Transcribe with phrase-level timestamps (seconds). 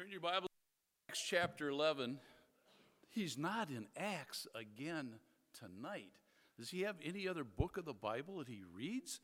[0.00, 2.20] Turn your Bible to Acts chapter 11.
[3.10, 5.16] He's not in Acts again
[5.52, 6.12] tonight.
[6.58, 9.20] Does he have any other book of the Bible that he reads?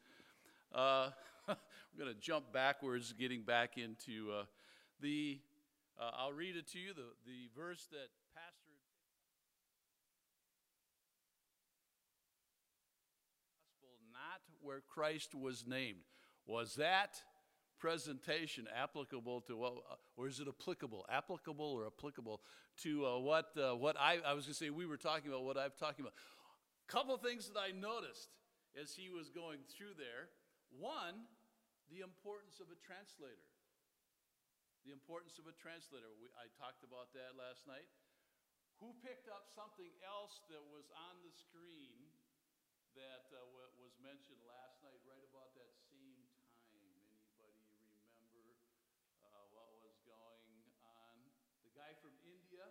[0.75, 1.09] Uh,
[1.49, 1.57] we're
[1.99, 4.45] going to jump backwards, getting back into uh,
[5.01, 5.39] the.
[5.99, 8.73] Uh, I'll read it to you, the, the verse that Pastor.
[14.13, 16.01] Not where Christ was named.
[16.47, 17.23] Was that
[17.79, 19.75] presentation applicable to what,
[20.17, 21.05] or is it applicable?
[21.09, 22.41] Applicable or applicable
[22.83, 25.45] to uh, what, uh, what I, I was going to say, we were talking about
[25.45, 26.17] what I'm talking about.
[26.17, 28.33] A couple things that I noticed
[28.77, 30.33] as he was going through there.
[30.73, 31.29] One,
[31.89, 33.49] the importance of a translator.
[34.85, 36.09] The importance of a translator.
[36.21, 37.89] We, I talked about that last night.
[38.85, 41.97] Who picked up something else that was on the screen
[42.93, 43.41] that uh,
[43.81, 46.17] was mentioned last night, right about that same
[51.87, 52.67] guy from India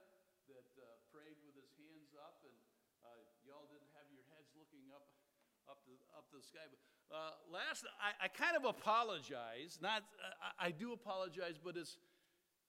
[0.51, 2.57] that uh, prayed with his hands up, and
[3.05, 5.07] uh, y'all didn't have your heads looking up
[5.69, 6.65] up the up to the sky.
[7.13, 9.77] Uh, last, I, I, kind of apologize.
[9.77, 10.01] Not,
[10.41, 12.01] I, I, do apologize, but it's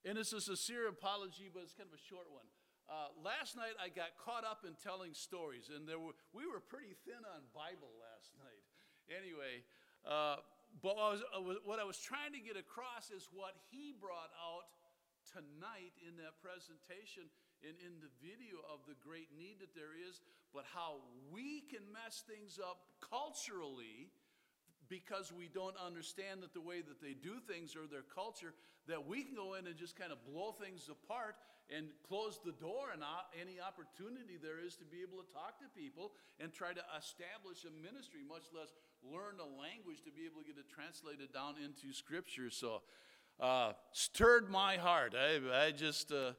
[0.05, 2.45] and it's a sincere apology, but it's kind of a short one.
[2.85, 6.61] Uh, last night I got caught up in telling stories, and there were we were
[6.61, 8.65] pretty thin on Bible last night.
[9.09, 9.65] Anyway.
[10.05, 10.39] Uh,
[10.83, 11.09] but I
[11.41, 14.69] was, what I was trying to get across is what he brought out
[15.25, 17.33] tonight in that presentation
[17.65, 20.21] and in the video of the great need that there is,
[20.53, 24.11] but how we can mess things up culturally
[24.89, 28.55] because we don't understand that the way that they do things or their culture,
[28.87, 31.35] that we can go in and just kind of blow things apart
[31.67, 33.03] and close the door on
[33.35, 37.67] any opportunity there is to be able to talk to people and try to establish
[37.67, 38.71] a ministry, much less
[39.03, 42.51] learn a language to be able to get it translated down into scripture.
[42.51, 42.83] So
[43.41, 45.15] uh, stirred my heart.
[45.19, 46.39] I, I just, uh,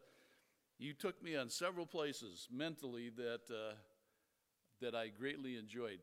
[0.80, 3.74] you took me on several places mentally that, uh,
[4.82, 6.00] that I greatly enjoyed.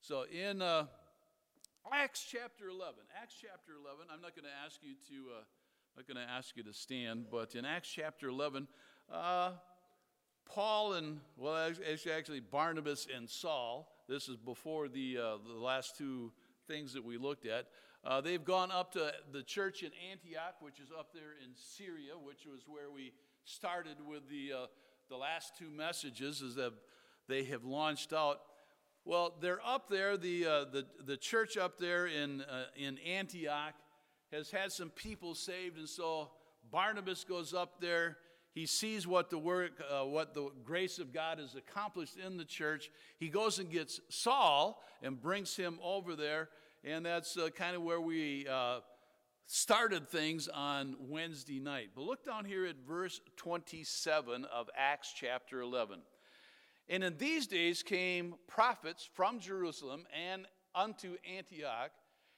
[0.00, 0.86] So in uh,
[1.92, 5.42] Acts chapter 11, Acts chapter 11, I'm not going to ask you to, uh,
[5.96, 8.66] not going to ask you to stand, but in Acts chapter 11,
[9.12, 9.52] uh,
[10.46, 11.72] Paul and, well,
[12.14, 16.32] actually Barnabas and Saul, this is before the, the last two
[16.66, 17.68] things that we looked at,
[18.04, 22.14] uh, they've gone up to the church in Antioch, which is up there in Syria,
[22.20, 23.12] which was where we
[23.44, 24.66] started with the, uh,
[25.08, 26.58] the last two messages, as
[27.28, 28.40] they have launched out.
[29.04, 30.16] Well, they're up there.
[30.16, 33.74] The, uh, the, the church up there in, uh, in Antioch
[34.32, 36.30] has had some people saved, and so
[36.70, 38.16] Barnabas goes up there.
[38.54, 42.44] He sees what the work, uh, what the grace of God has accomplished in the
[42.44, 42.90] church.
[43.18, 46.48] He goes and gets Saul and brings him over there
[46.84, 48.80] and that's uh, kind of where we uh,
[49.46, 51.90] started things on Wednesday night.
[51.94, 56.00] But look down here at verse 27 of Acts chapter 11.
[56.88, 61.90] And in these days came prophets from Jerusalem and unto Antioch,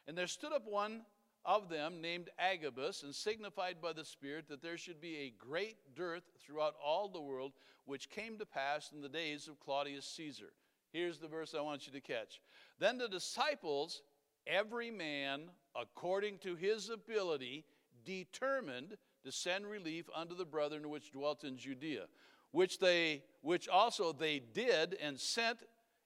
[0.06, 1.02] and there stood up one
[1.44, 5.76] of them named Agabus, and signified by the Spirit that there should be a great
[5.94, 7.52] dearth throughout all the world,
[7.84, 10.52] which came to pass in the days of Claudius Caesar.
[10.92, 12.40] Here's the verse I want you to catch.
[12.78, 14.00] Then the disciples
[14.46, 17.64] every man according to his ability
[18.04, 22.06] determined to send relief unto the brethren which dwelt in Judea,
[22.50, 25.58] which they which also they did and sent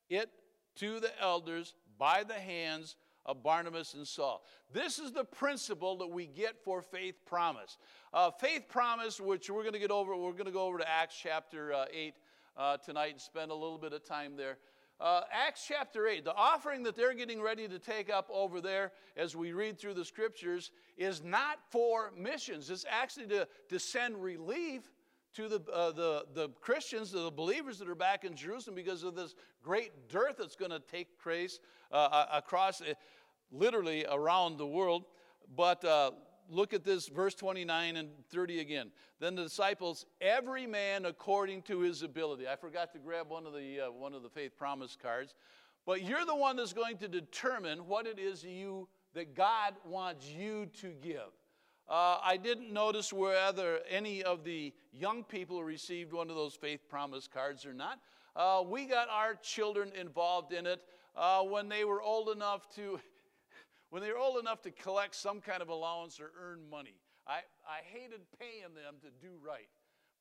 [0.08, 0.30] it
[0.76, 2.96] to the elders by the hands
[3.26, 4.42] of Barnabas and Saul.
[4.72, 7.76] This is the principle that we get for faith promise.
[8.12, 10.88] Uh, faith promise, which we're going to get over, we're going to go over to
[10.88, 12.14] Acts chapter uh, 8
[12.56, 14.56] uh, tonight and spend a little bit of time there.
[15.00, 18.90] Uh, Acts chapter 8, the offering that they're getting ready to take up over there
[19.16, 22.68] as we read through the scriptures is not for missions.
[22.68, 24.82] It's actually to, to send relief
[25.34, 29.04] to the, uh, the, the Christians, to the believers that are back in Jerusalem because
[29.04, 31.60] of this great dearth that's going to take place
[31.92, 32.94] uh, across, uh,
[33.52, 35.04] literally around the world.
[35.54, 36.10] But uh,
[36.48, 38.90] look at this, verse 29 and 30 again.
[39.20, 42.46] Then the disciples, every man according to his ability.
[42.48, 45.34] I forgot to grab one of the, uh, one of the faith promise cards.
[45.86, 50.28] But you're the one that's going to determine what it is you, that God wants
[50.28, 51.32] you to give.
[51.88, 56.80] Uh, I didn't notice whether any of the young people received one of those faith
[56.88, 57.98] promise cards or not.
[58.36, 60.84] Uh, we got our children involved in it
[61.16, 63.00] uh, when they were old enough to
[63.90, 66.94] when they were old enough to collect some kind of allowance or earn money.
[67.26, 69.68] I, I hated paying them to do right.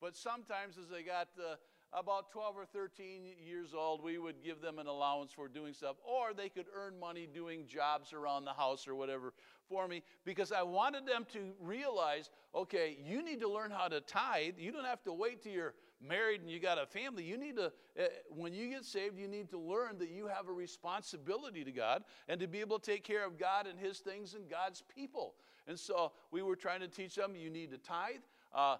[0.00, 1.56] But sometimes as they got uh,
[1.92, 5.96] about 12 or 13 years old, we would give them an allowance for doing stuff,
[6.04, 9.32] or they could earn money doing jobs around the house or whatever
[9.68, 14.00] for me because I wanted them to realize okay, you need to learn how to
[14.00, 14.54] tithe.
[14.58, 15.74] You don't have to wait till you're
[16.06, 17.24] married and you got a family.
[17.24, 17.66] You need to,
[17.98, 21.72] uh, when you get saved, you need to learn that you have a responsibility to
[21.72, 24.82] God and to be able to take care of God and His things and God's
[24.94, 25.34] people.
[25.66, 28.22] And so we were trying to teach them you need to tithe.
[28.54, 28.76] Uh,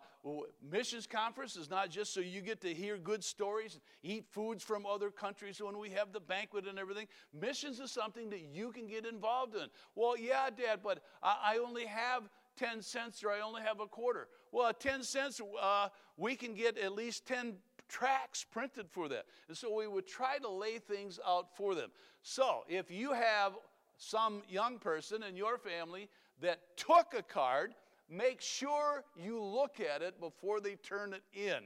[0.70, 4.87] missions conference is not just so you get to hear good stories, eat foods from
[4.87, 7.06] other countries when we have the banquet and everything.
[7.38, 9.67] Missions is something that you can get involved in.
[9.94, 12.29] Well, yeah, Dad, but I, I only have
[12.59, 14.29] 10 cents or I only have a quarter.
[14.53, 17.55] Well, 10 cents, uh, we can get at least 10
[17.89, 19.25] tracks printed for that.
[19.49, 21.91] And so we would try to lay things out for them.
[22.23, 23.55] So if you have
[23.97, 26.09] some young person in your family
[26.41, 27.75] that took a card,
[28.11, 31.65] make sure you look at it before they turn it in.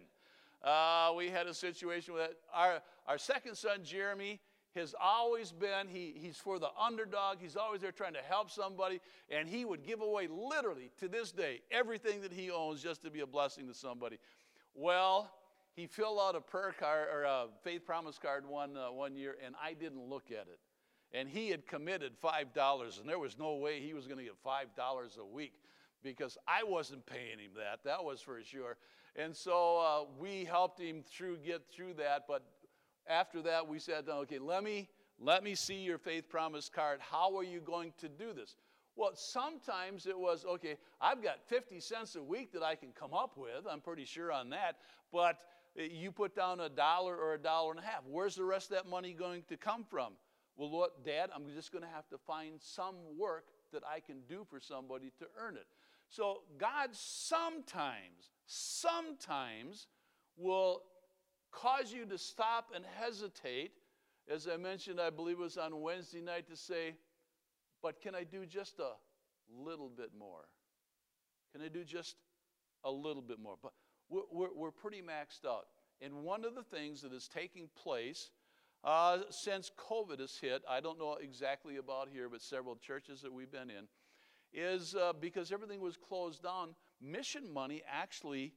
[0.62, 4.40] Uh, we had a situation with our, our second son, Jeremy,
[4.74, 7.38] has always been, he, he's for the underdog.
[7.40, 9.00] He's always there trying to help somebody.
[9.30, 13.10] And he would give away, literally, to this day, everything that he owns just to
[13.10, 14.18] be a blessing to somebody.
[14.74, 15.30] Well,
[15.74, 19.36] he filled out a prayer card or a faith promise card one, uh, one year,
[19.44, 20.58] and I didn't look at it.
[21.14, 24.42] And he had committed $5, and there was no way he was going to get
[24.44, 25.52] $5 a week
[26.02, 27.84] because I wasn't paying him that.
[27.84, 28.76] That was for sure.
[29.14, 32.24] And so uh, we helped him through get through that.
[32.26, 32.42] But
[33.06, 34.88] after that, we said, okay, let me
[35.18, 36.98] let me see your faith promise card.
[37.00, 38.56] How are you going to do this?
[38.96, 43.14] Well, sometimes it was, okay, I've got 50 cents a week that I can come
[43.14, 43.66] up with.
[43.70, 44.76] I'm pretty sure on that.
[45.12, 45.38] But
[45.78, 48.02] uh, you put down a dollar or a dollar and a half.
[48.06, 50.14] Where's the rest of that money going to come from?
[50.56, 54.16] Well, Lord, Dad, I'm just going to have to find some work that I can
[54.28, 55.66] do for somebody to earn it.
[56.08, 59.86] So God sometimes, sometimes
[60.36, 60.82] will
[61.52, 63.72] cause you to stop and hesitate.
[64.28, 66.94] As I mentioned, I believe it was on Wednesday night to say,
[67.82, 68.92] but can I do just a
[69.52, 70.44] little bit more?
[71.52, 72.16] Can I do just
[72.84, 73.56] a little bit more?
[73.62, 73.72] But
[74.08, 75.66] we're, we're, we're pretty maxed out.
[76.00, 78.30] And one of the things that is taking place
[78.84, 83.32] uh, since COVID has hit, I don't know exactly about here, but several churches that
[83.32, 83.86] we've been in,
[84.52, 88.52] is uh, because everything was closed down, mission money actually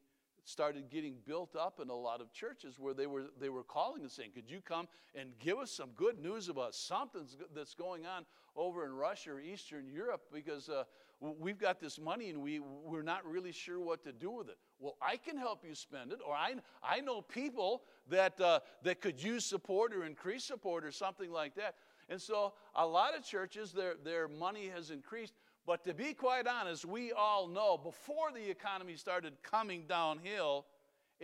[0.46, 4.04] started getting built up in a lot of churches where they were, they were calling
[4.04, 8.06] and saying, Could you come and give us some good news about something that's going
[8.06, 8.26] on
[8.56, 10.22] over in Russia or Eastern Europe?
[10.32, 10.84] Because uh,
[11.20, 14.58] we've got this money and we, we're not really sure what to do with it.
[14.80, 16.54] Well, I can help you spend it, or I,
[16.84, 21.56] I know people that, uh, that could use support or increase support or something like
[21.56, 21.76] that.
[22.08, 25.34] And so a lot of churches, their, their money has increased,
[25.66, 30.66] but to be quite honest, we all know before the economy started coming downhill,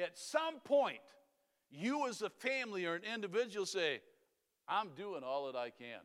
[0.02, 1.00] at some point,
[1.70, 4.02] you as a family or an individual say,
[4.68, 6.02] I'm doing all that I can.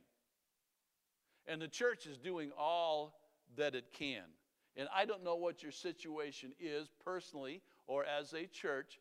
[1.47, 3.21] And the church is doing all
[3.57, 4.25] that it can.
[4.77, 9.01] And I don't know what your situation is personally or as a church,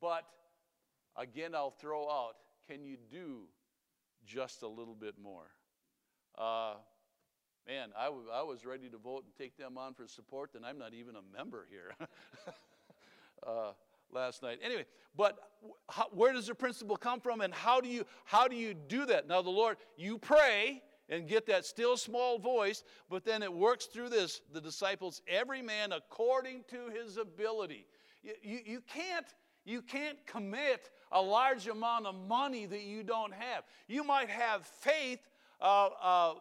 [0.00, 0.24] but
[1.16, 2.34] again, I'll throw out
[2.68, 3.42] can you do
[4.24, 5.50] just a little bit more?
[6.36, 6.74] Uh,
[7.66, 10.66] Man, I, w- I was ready to vote and take them on for support, and
[10.66, 11.94] I'm not even a member here
[13.46, 13.72] uh,
[14.12, 14.58] last night.
[14.62, 14.84] Anyway,
[15.16, 15.38] but
[15.88, 19.06] how, where does the principle come from, and how do you how do you do
[19.06, 19.26] that?
[19.28, 23.86] Now, the Lord, you pray and get that still small voice, but then it works
[23.86, 24.42] through this.
[24.52, 27.86] The disciples, every man according to his ability.
[28.22, 29.26] You, you, you can't
[29.64, 33.64] you can't commit a large amount of money that you don't have.
[33.88, 35.20] You might have faith
[35.60, 36.34] uh, uh,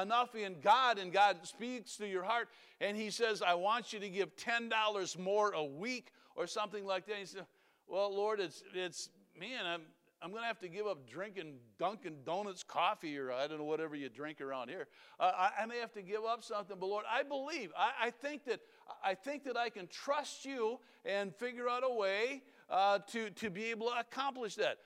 [0.00, 2.48] enough in God and God speaks to your heart
[2.80, 7.06] and He says, I want you to give $10 more a week or something like
[7.06, 7.16] that.
[7.16, 7.46] He said,
[7.86, 9.82] Well, Lord, it's, it's man, I'm,
[10.22, 13.64] I'm going to have to give up drinking Dunkin' Donuts coffee or I don't know,
[13.64, 14.86] whatever you drink around here.
[15.18, 17.72] Uh, I, I, may have to give up something, but Lord, I believe.
[17.76, 18.60] I, I, think, that,
[19.02, 23.48] I think that I can trust you and figure out a way uh, to, to
[23.48, 24.76] be able to accomplish that.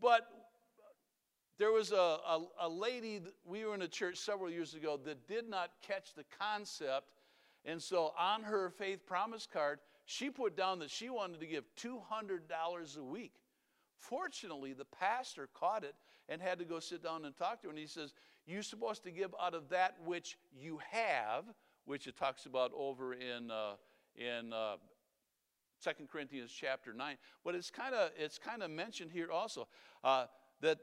[0.00, 0.28] But
[1.58, 5.28] there was a, a, a lady, we were in a church several years ago that
[5.28, 7.06] did not catch the concept.
[7.64, 11.64] And so on her faith promise card, she put down that she wanted to give
[11.76, 13.34] $200 a week.
[13.96, 15.94] Fortunately, the pastor caught it
[16.28, 17.70] and had to go sit down and talk to her.
[17.70, 18.12] And he says,
[18.46, 21.44] You're supposed to give out of that which you have,
[21.86, 23.74] which it talks about over in, uh,
[24.16, 24.76] in uh,
[25.82, 27.16] 2 Corinthians chapter 9.
[27.44, 29.68] But it's kind of it's kind of mentioned here also
[30.02, 30.26] uh,
[30.60, 30.78] that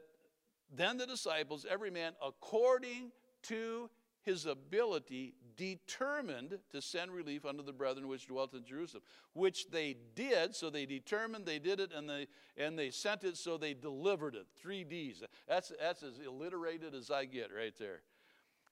[0.74, 3.12] then the disciples, every man according
[3.44, 3.90] to
[4.22, 9.02] his ability, determined to send relief unto the brethren which dwelt in Jerusalem,
[9.34, 10.54] which they did.
[10.54, 14.34] So they determined, they did it, and they and they sent it, so they delivered
[14.34, 14.46] it.
[14.56, 15.22] Three D's.
[15.48, 18.02] That's that's as alliterated as I get right there.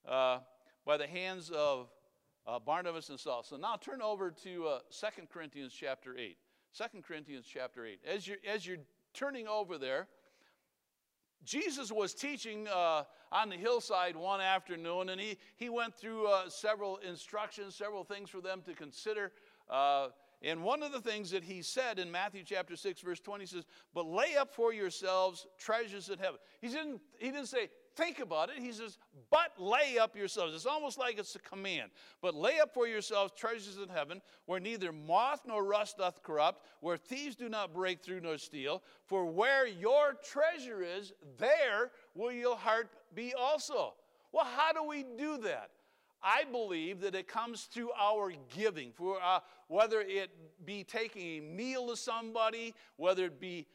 [0.09, 0.39] Uh,
[0.87, 1.89] by the hands of
[2.47, 3.43] uh, Barnabas and Saul.
[3.43, 6.37] So now turn over to uh, 2 Corinthians chapter 8.
[6.77, 8.01] 2 Corinthians chapter 8.
[8.07, 8.79] As you're, as you're
[9.13, 10.09] turning over there,
[11.45, 16.49] Jesus was teaching uh, on the hillside one afternoon, and he, he went through uh,
[16.49, 19.33] several instructions, several things for them to consider.
[19.69, 20.09] Uh,
[20.43, 23.65] and one of the things that he said in Matthew chapter 6, verse 20 says,
[23.95, 26.39] But lay up for yourselves treasures in heaven.
[26.61, 28.59] He didn't, he didn't say, think about it.
[28.59, 28.99] He says,
[29.31, 30.55] but lay up yourselves.
[30.55, 31.91] It's almost like it's a command.
[32.21, 36.67] But lay up for yourselves treasures in heaven, where neither moth nor rust doth corrupt,
[36.81, 38.83] where thieves do not break through nor steal.
[39.07, 43.95] For where your treasure is, there will your heart be also.
[44.33, 45.71] Well, how do we do that?
[46.23, 50.31] I believe that it comes through our giving, for uh, whether it
[50.67, 53.67] be taking a meal to somebody, whether it be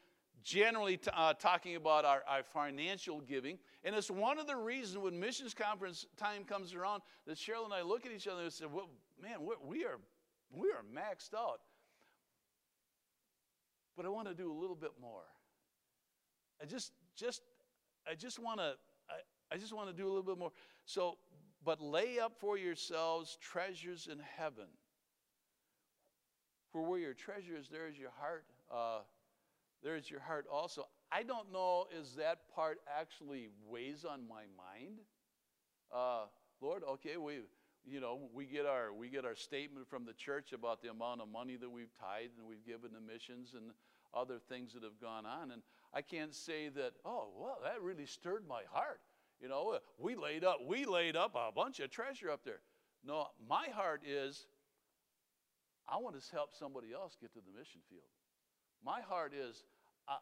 [0.45, 3.57] generally t- uh, talking about our, our financial giving.
[3.83, 7.73] And it's one of the reasons when missions conference time comes around that Cheryl and
[7.73, 8.89] I look at each other and say, well,
[9.21, 9.99] man, we are,
[10.55, 11.61] we are maxed out.
[13.97, 15.23] But I want to do a little bit more.
[16.61, 17.41] I just, just,
[18.09, 18.75] I just want to,
[19.09, 20.51] I, I just want to do a little bit more.
[20.85, 21.17] So,
[21.63, 24.67] but lay up for yourselves treasures in heaven.
[26.71, 28.45] For where your treasure is, there is your heart.
[28.71, 28.99] Uh,
[29.85, 30.87] there is your heart also.
[31.11, 34.97] I don't know, is that part actually weighs on my mind?
[35.95, 36.25] Uh,
[36.59, 37.41] Lord, okay, we,
[37.85, 41.21] you know, we get our we get our statement from the church about the amount
[41.21, 43.65] of money that we've tithed and we've given to missions and
[44.11, 45.51] other things that have gone on.
[45.51, 45.61] And
[45.93, 49.01] I can't say that, oh, well, that really stirred my heart.
[49.39, 52.61] You know, we laid up, we laid up a bunch of treasure up there.
[53.05, 54.47] No, my heart is
[55.87, 58.09] I want to help somebody else get to the mission field.
[58.83, 59.63] My heart is
[60.07, 60.17] I,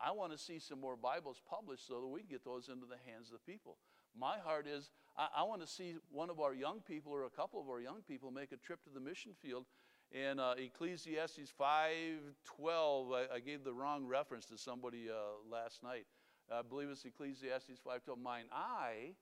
[0.00, 2.86] I want to see some more Bibles published so that we can get those into
[2.86, 3.76] the hands of the people.
[4.18, 7.30] My heart is I, I want to see one of our young people or a
[7.30, 9.66] couple of our young people make a trip to the mission field.
[10.12, 15.14] In uh, Ecclesiastes 5:12, I, I, gave the wrong reference to somebody uh,
[15.48, 16.06] last night.
[16.52, 18.20] I believe it's Ecclesiastes 5:12.
[18.20, 19.14] Mine eye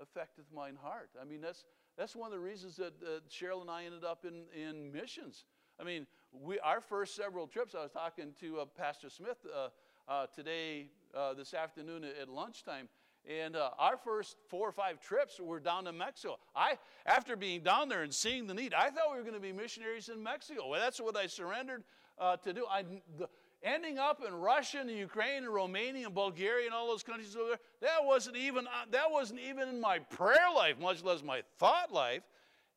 [0.00, 1.10] affecteth mine heart.
[1.20, 1.64] I mean, that's
[1.96, 5.44] that's one of the reasons that uh, Cheryl and I ended up in, in missions.
[5.78, 9.68] I mean, we, our first several trips, I was talking to uh, Pastor Smith uh,
[10.08, 12.88] uh, today, uh, this afternoon at, lunchtime,
[13.28, 16.38] and uh, our first four or five trips were down to Mexico.
[16.54, 19.40] I, after being down there and seeing the need, I thought we were going to
[19.40, 20.68] be missionaries in Mexico.
[20.68, 21.84] Well, that's what I surrendered
[22.18, 22.64] uh, to do.
[22.70, 22.84] I,
[23.18, 23.28] the,
[23.62, 27.50] ending up in Russia and Ukraine and Romania and Bulgaria and all those countries over
[27.50, 31.92] there, that wasn't even that wasn't even in my prayer life, much less my thought
[31.92, 32.22] life.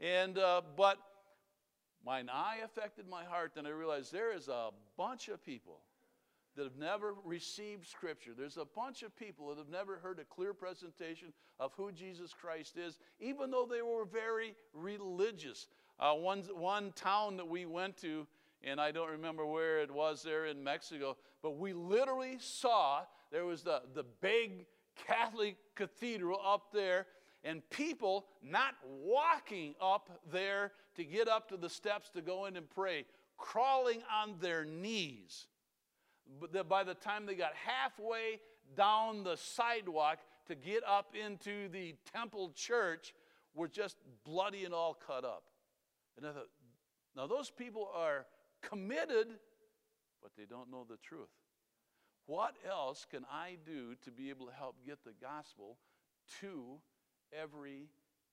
[0.02, 0.38] And
[0.76, 0.98] but
[2.06, 5.80] Mine eye affected my heart, and I realized there is a bunch of people
[6.56, 8.32] that have never received Scripture.
[8.38, 12.34] There's a bunch of people that have never heard a clear presentation of who Jesus
[12.34, 15.68] Christ is, even though they were very religious.
[16.00, 18.28] Uh, one, one town that we went to,
[18.64, 23.46] and I don't remember where it was there in Mexico, but we literally saw there
[23.46, 24.66] was the, the big
[25.08, 27.08] Catholic cathedral up there
[27.44, 32.56] and people not walking up there to get up to the steps to go in
[32.56, 33.06] and pray,
[33.38, 35.48] crawling on their knees.
[36.40, 38.40] But by the time they got halfway
[38.78, 43.14] down the sidewalk to get up into the temple church,
[43.56, 45.44] were just bloody and all cut up.
[46.18, 46.50] And I thought,
[47.16, 48.26] now those people are
[48.62, 49.28] committed,
[50.22, 51.30] but they don't know the truth.
[52.26, 55.78] What else can I do to be able to help get the gospel
[56.42, 56.80] to
[57.42, 57.88] every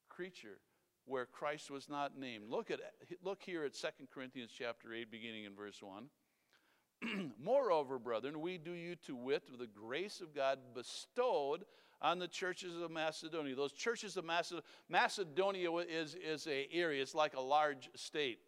[0.09, 0.59] creature
[1.07, 2.45] where Christ was not named.
[2.49, 2.81] Look at
[3.23, 7.33] look here at 2 Corinthians chapter 8 beginning in verse 1.
[7.43, 11.65] Moreover, brethren, we do you to wit of the grace of God bestowed
[12.03, 13.55] on the churches of Macedonia.
[13.55, 18.39] Those churches of Macedonia, Macedonia is, is a area, it's like a large state.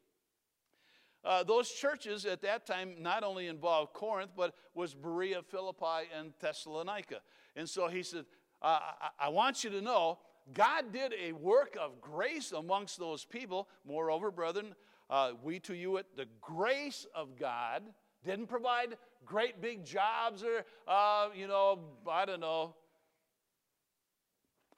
[1.25, 6.33] Uh, those churches at that time not only involved Corinth, but was Berea, Philippi, and
[6.41, 7.21] Thessalonica.
[7.55, 8.25] And so he said,
[8.61, 10.19] uh, I, I want you to know
[10.53, 13.69] God did a work of grace amongst those people.
[13.87, 14.75] Moreover, brethren,
[15.09, 17.83] uh, we to you at the grace of God
[18.25, 21.81] didn't provide great big jobs or, uh, you know,
[22.11, 22.75] I don't know,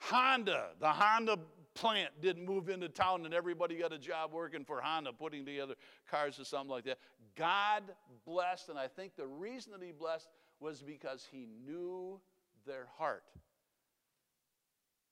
[0.01, 1.39] Honda, the Honda
[1.75, 5.75] plant didn't move into town and everybody got a job working for Honda, putting together
[6.11, 6.99] cars or something like that.
[7.37, 7.83] God
[8.25, 10.29] blessed, and I think the reason that He blessed
[10.61, 12.21] was because He knew
[12.67, 13.25] their heart.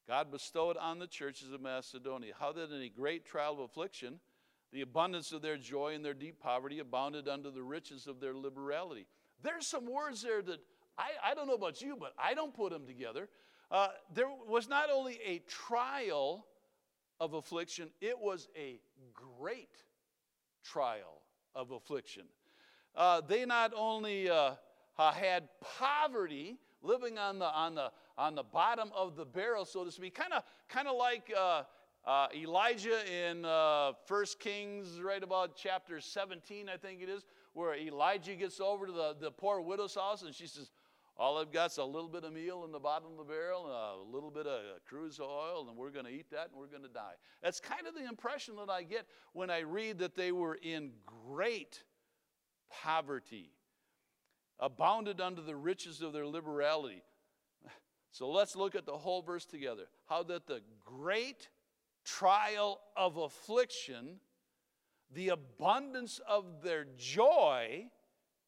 [0.08, 2.32] God bestowed on the churches of Macedonia.
[2.38, 4.20] How that in a great trial of affliction,
[4.72, 8.34] the abundance of their joy and their deep poverty abounded unto the riches of their
[8.34, 9.06] liberality.
[9.42, 10.60] There's some words there that
[10.98, 13.28] I, I don't know about you, but I don't put them together.
[13.70, 16.46] Uh, there was not only a trial
[17.20, 18.80] of affliction, it was a
[19.14, 19.76] great
[20.64, 21.22] trial
[21.54, 22.24] of affliction.
[22.94, 24.52] Uh, they not only uh,
[24.96, 29.92] had poverty, living on the, on the, on the bottom of the barrel, so to
[29.92, 31.62] speak, kind of kind of like uh,
[32.04, 37.76] uh, Elijah in uh, 1 Kings, right about chapter 17, I think it is, where
[37.76, 40.70] Elijah gets over to the, the poor widow's house and she says,
[41.16, 43.66] all I've got is a little bit of meal in the bottom of the barrel,
[43.66, 46.66] and a little bit of cruse oil, and we're going to eat that and we're
[46.66, 47.14] going to die.
[47.42, 50.90] That's kind of the impression that I get when I read that they were in
[51.06, 51.84] great
[52.70, 53.52] poverty,
[54.58, 57.02] abounded under the riches of their liberality.
[58.12, 59.84] So let's look at the whole verse together.
[60.06, 61.48] How that the great
[62.04, 64.20] trial of affliction,
[65.14, 67.86] the abundance of their joy,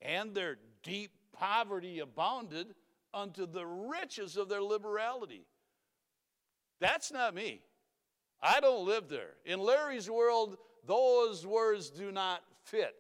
[0.03, 2.75] and their deep poverty abounded
[3.15, 5.47] unto the riches of their liberality.
[6.81, 7.63] That's not me.
[8.43, 9.31] I don't live there.
[9.47, 12.95] In Larry's world, those words do not fit.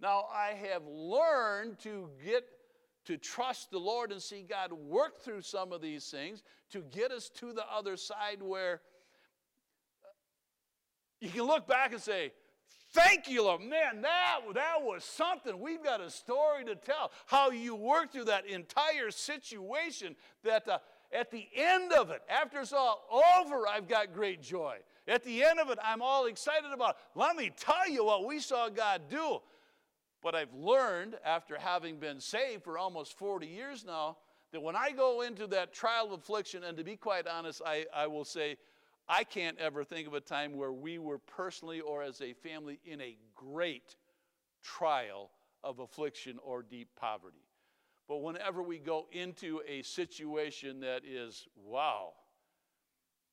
[0.00, 2.44] Now, I have learned to get
[3.06, 7.10] to trust the Lord and see God work through some of these things to get
[7.10, 8.80] us to the other side where
[11.20, 12.32] you can look back and say,
[12.92, 13.60] Thank you, Lord.
[13.60, 15.60] Man, that, that was something.
[15.60, 17.10] We've got a story to tell.
[17.26, 20.78] How you worked through that entire situation, that uh,
[21.12, 23.04] at the end of it, after it's all
[23.38, 24.78] over, I've got great joy.
[25.06, 26.96] At the end of it, I'm all excited about.
[27.14, 29.40] Let me tell you what we saw God do.
[30.26, 34.16] But I've learned after having been saved for almost 40 years now
[34.50, 37.86] that when I go into that trial of affliction, and to be quite honest, I,
[37.94, 38.56] I will say,
[39.08, 42.80] I can't ever think of a time where we were personally or as a family
[42.84, 43.94] in a great
[44.64, 45.30] trial
[45.62, 47.46] of affliction or deep poverty.
[48.08, 52.14] But whenever we go into a situation that is, wow,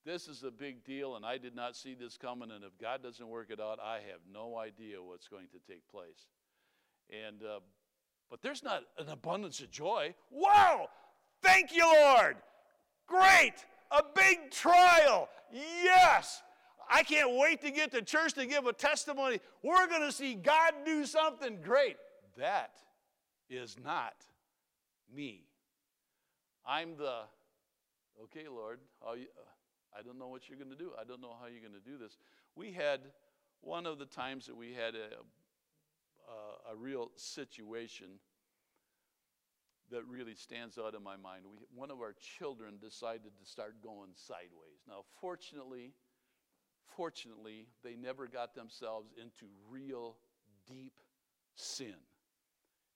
[0.05, 3.01] this is a big deal and I did not see this coming, and if God
[3.01, 6.27] doesn't work it out, I have no idea what's going to take place.
[7.09, 7.59] And, uh,
[8.29, 10.13] but there's not an abundance of joy.
[10.31, 10.87] Wow!
[11.41, 12.37] Thank you, Lord!
[13.07, 13.53] Great!
[13.91, 15.29] A big trial.
[15.51, 16.41] Yes.
[16.89, 19.39] I can't wait to get to church to give a testimony.
[19.61, 21.97] We're going to see God do something great.
[22.37, 22.71] That
[23.49, 24.13] is not
[25.13, 25.45] me.
[26.65, 27.21] I'm the,
[28.23, 28.79] okay, Lord,
[29.15, 30.91] you, uh, I don't know what you're going to do.
[30.99, 32.17] I don't know how you're going to do this.
[32.55, 33.01] We had
[33.61, 35.21] one of the times that we had a,
[36.71, 38.07] a, real situation
[39.91, 41.43] that really stands out in my mind.
[41.45, 44.81] We, one of our children decided to start going sideways.
[44.87, 45.93] Now, fortunately,
[46.97, 50.17] fortunately, they never got themselves into real
[50.67, 50.99] deep
[51.55, 51.95] sin.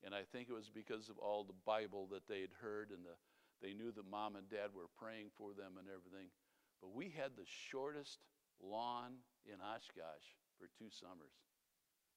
[0.04, 3.04] And I think it was because of all the Bible that they had heard and
[3.04, 3.16] the,
[3.62, 6.30] they knew that mom and dad were praying for them and everything.
[6.82, 8.20] But we had the shortest
[8.62, 11.34] lawn in Oshkosh for two summers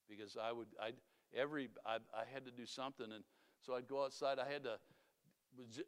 [0.09, 0.97] because I would, I'd,
[1.37, 3.25] every, I, I had to do something and
[3.63, 4.39] so I'd go outside.
[4.39, 4.79] I had to,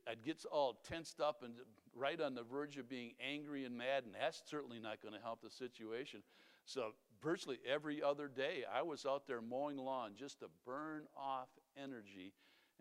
[0.08, 1.54] I'd get all tensed up and
[1.94, 5.20] right on the verge of being angry and mad, and that's certainly not going to
[5.20, 6.22] help the situation.
[6.64, 11.48] So virtually every other day, I was out there mowing lawn just to burn off
[11.82, 12.32] energy.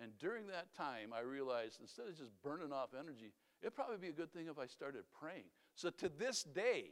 [0.02, 4.10] And during that time, I realized instead of just burning off energy, it'd probably be
[4.10, 5.45] a good thing if I started praying.
[5.76, 6.91] So to this day,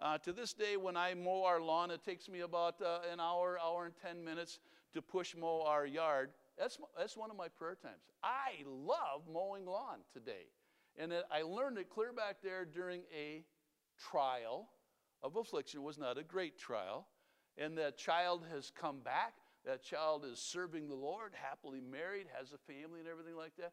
[0.00, 3.20] uh, to this day, when I mow our lawn, it takes me about uh, an
[3.20, 4.60] hour, hour and 10 minutes
[4.94, 6.30] to push mow our yard.
[6.58, 8.02] That's, that's one of my prayer times.
[8.22, 10.46] I love mowing lawn today.
[10.98, 13.44] And I learned it clear back there during a
[14.10, 14.68] trial
[15.22, 15.80] of affliction.
[15.80, 17.06] It was not a great trial.
[17.56, 19.34] And that child has come back.
[19.64, 23.72] That child is serving the Lord, happily married, has a family and everything like that.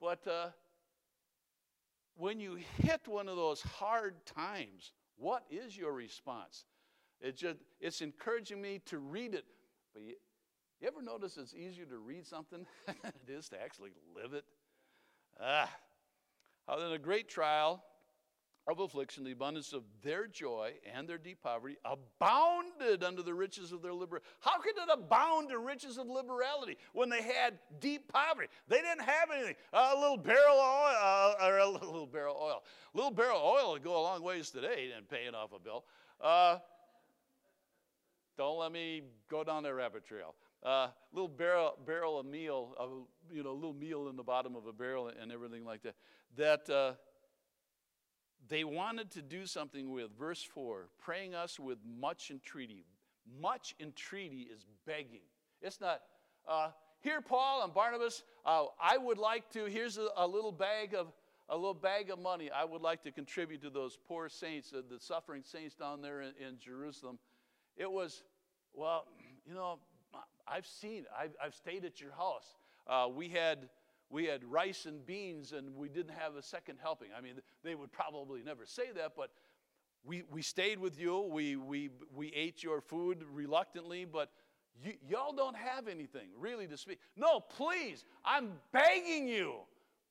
[0.00, 0.48] But uh,
[2.16, 6.64] when you hit one of those hard times, what is your response?
[7.20, 9.44] It just, it's encouraging me to read it.
[9.92, 10.02] But
[10.80, 14.44] you, ever notice it's easier to read something than it is to actually live it?
[15.40, 15.70] Ah.
[16.66, 17.82] How then a great trial
[18.68, 23.72] of affliction, the abundance of their joy and their deep poverty abounded under the riches
[23.72, 24.26] of their liberality.
[24.40, 28.48] How could it abound to riches of liberality when they had deep poverty?
[28.68, 29.56] They didn't have anything.
[29.72, 32.62] a little barrel of oil, uh, or a little barrel oil.
[32.94, 35.84] A little barrel oil would go a long ways today in paying off a bill.
[36.20, 36.58] Uh,
[38.36, 42.90] don't let me go down that rabbit trail uh, little barrel, barrel of meal, of,
[43.32, 45.94] you know, a little meal in the bottom of a barrel and everything like that.
[46.36, 46.92] That uh,
[48.48, 50.10] they wanted to do something with.
[50.18, 52.84] Verse 4 praying us with much entreaty.
[53.40, 55.20] Much entreaty is begging.
[55.62, 56.00] It's not,
[56.48, 56.70] uh,
[57.00, 61.12] here, Paul and Barnabas, uh, I would like to, here's a, a, little bag of.
[61.52, 64.82] A little bag of money I would like to contribute to those poor saints, uh,
[64.88, 67.18] the suffering saints down there in, in Jerusalem.
[67.76, 68.22] It was,
[68.72, 69.08] well,
[69.44, 69.80] you know,
[70.50, 72.56] I've seen, I've, I've stayed at your house.
[72.86, 73.68] Uh, we had
[74.10, 77.08] we had rice and beans and we didn't have a second helping.
[77.16, 79.30] I mean, they would probably never say that, but
[80.04, 81.20] we, we stayed with you.
[81.30, 84.30] We, we, we ate your food reluctantly, but
[84.84, 86.98] y- y'all don't have anything really to speak.
[87.16, 89.58] No, please, I'm begging you,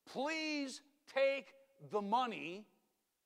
[0.05, 0.81] please
[1.13, 1.47] take
[1.91, 2.65] the money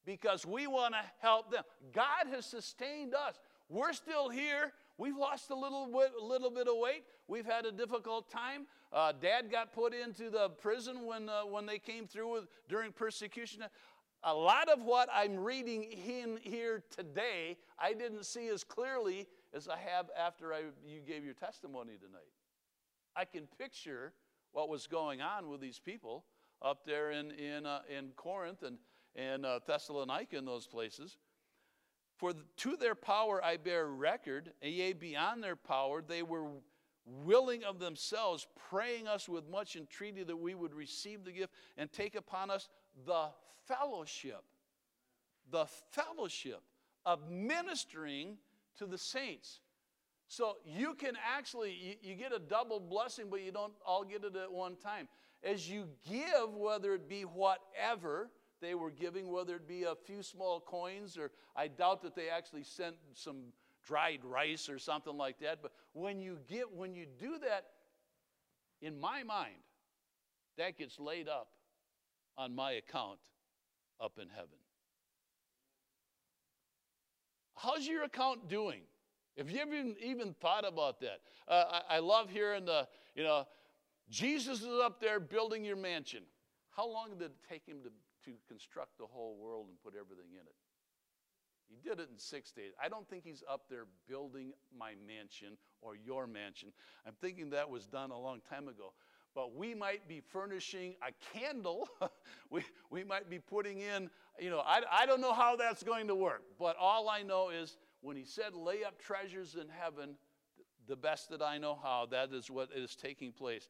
[0.06, 1.64] because we want to help them.
[1.94, 3.40] God has sustained us.
[3.70, 4.74] We're still here.
[5.04, 7.04] We've lost a little little bit of weight.
[7.28, 8.68] We've had a difficult time.
[8.94, 12.94] Uh, Dad got put into the prison when, uh, when they came through with, during
[12.94, 13.66] persecution.
[14.24, 19.68] A lot of what I'm reading in here today, I didn't see as clearly as
[19.68, 22.32] I have after I, you gave your testimony tonight.
[23.14, 24.14] I can picture
[24.54, 26.24] what was going on with these people
[26.62, 28.78] up there in, in, uh, in Corinth and,
[29.18, 31.18] and uh, Thessalonica and those places.
[32.24, 36.46] For to their power I bear record, yea, beyond their power, they were
[37.06, 41.92] willing of themselves, praying us with much entreaty that we would receive the gift and
[41.92, 42.70] take upon us
[43.06, 43.26] the
[43.68, 44.42] fellowship,
[45.52, 46.62] the fellowship
[47.06, 48.38] of ministering
[48.78, 49.60] to the saints.
[50.30, 54.24] So you can actually, you, you, get a double blessing, but you don't all get
[54.24, 55.10] it at one time.
[55.44, 58.30] As you give, whether it be whatever
[58.64, 62.30] they were giving, whether it be a few small coins, or I doubt that they
[62.30, 63.38] actually sent some
[63.86, 65.62] dried rice or something like that.
[65.62, 67.66] But when you get when you do that,
[68.82, 69.56] in my mind,
[70.58, 71.48] that gets laid up
[72.38, 73.20] on my account
[74.02, 74.58] up in heaven.
[77.56, 78.82] How's your account doing?
[79.38, 81.22] Have you ever even, even thought about that?
[81.48, 83.46] Uh, I, I love hearing the, you know,
[84.10, 86.24] Jesus is up there building your mansion.
[86.72, 87.90] How long did it take him to,
[88.26, 90.56] to construct the whole world and put everything in it?
[91.70, 92.72] He did it in six days.
[92.84, 96.70] I don't think he's up there building my mansion or your mansion.
[97.06, 98.94] I'm thinking that was done a long time ago.
[99.36, 101.88] But we might be furnishing a candle.
[102.52, 104.10] we, we might be putting in,
[104.40, 106.44] you know, I, I don't know how that's going to work.
[106.60, 110.16] But all I know is when he said, lay up treasures in heaven,
[110.88, 113.68] the best that I know how, that is what is taking place.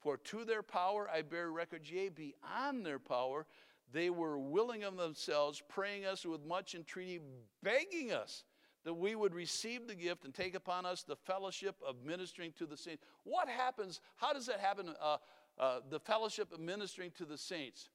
[0.00, 3.46] For to their power I bear record, yea, beyond their power,
[3.92, 7.20] they were willing of themselves, praying us with much entreaty,
[7.62, 8.44] begging us
[8.84, 12.66] that we would receive the gift and take upon us the fellowship of ministering to
[12.66, 13.02] the saints.
[13.24, 14.00] What happens?
[14.16, 14.94] How does that happen?
[15.00, 15.16] Uh,
[15.58, 17.88] uh, the fellowship of ministering to the saints.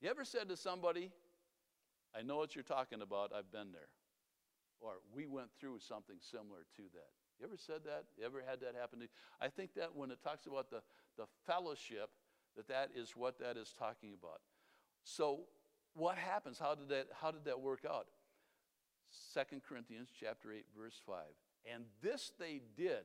[0.00, 1.10] You ever said to somebody,
[2.16, 3.88] I know what you're talking about, I've been there.
[4.80, 7.10] Or we went through something similar to that.
[7.40, 8.04] You ever said that?
[8.16, 9.10] You ever had that happen to you?
[9.40, 10.82] I think that when it talks about the,
[11.16, 12.10] the fellowship,
[12.56, 14.40] that that is what that is talking about.
[15.06, 15.40] So
[15.94, 16.58] what happens?
[16.58, 18.06] How did that, how did that work out?
[19.34, 21.16] 2 Corinthians chapter 8, verse 5.
[21.72, 23.04] And this they did.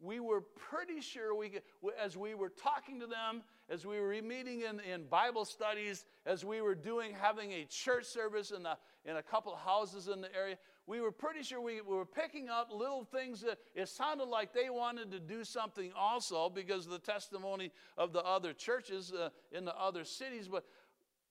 [0.00, 1.62] We were pretty sure we could,
[2.02, 6.44] as we were talking to them, as we were meeting in, in Bible studies, as
[6.44, 10.20] we were doing, having a church service in a, in a couple of houses in
[10.20, 13.88] the area, we were pretty sure we, we were picking up little things that it
[13.88, 18.52] sounded like they wanted to do something also because of the testimony of the other
[18.52, 20.48] churches uh, in the other cities.
[20.48, 20.64] But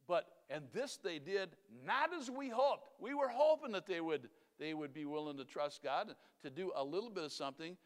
[0.08, 1.50] but, and this they did
[1.86, 2.90] not as we hoped.
[3.00, 6.72] We were hoping that they would, they would be willing to trust God to do
[6.76, 7.78] a little bit of something,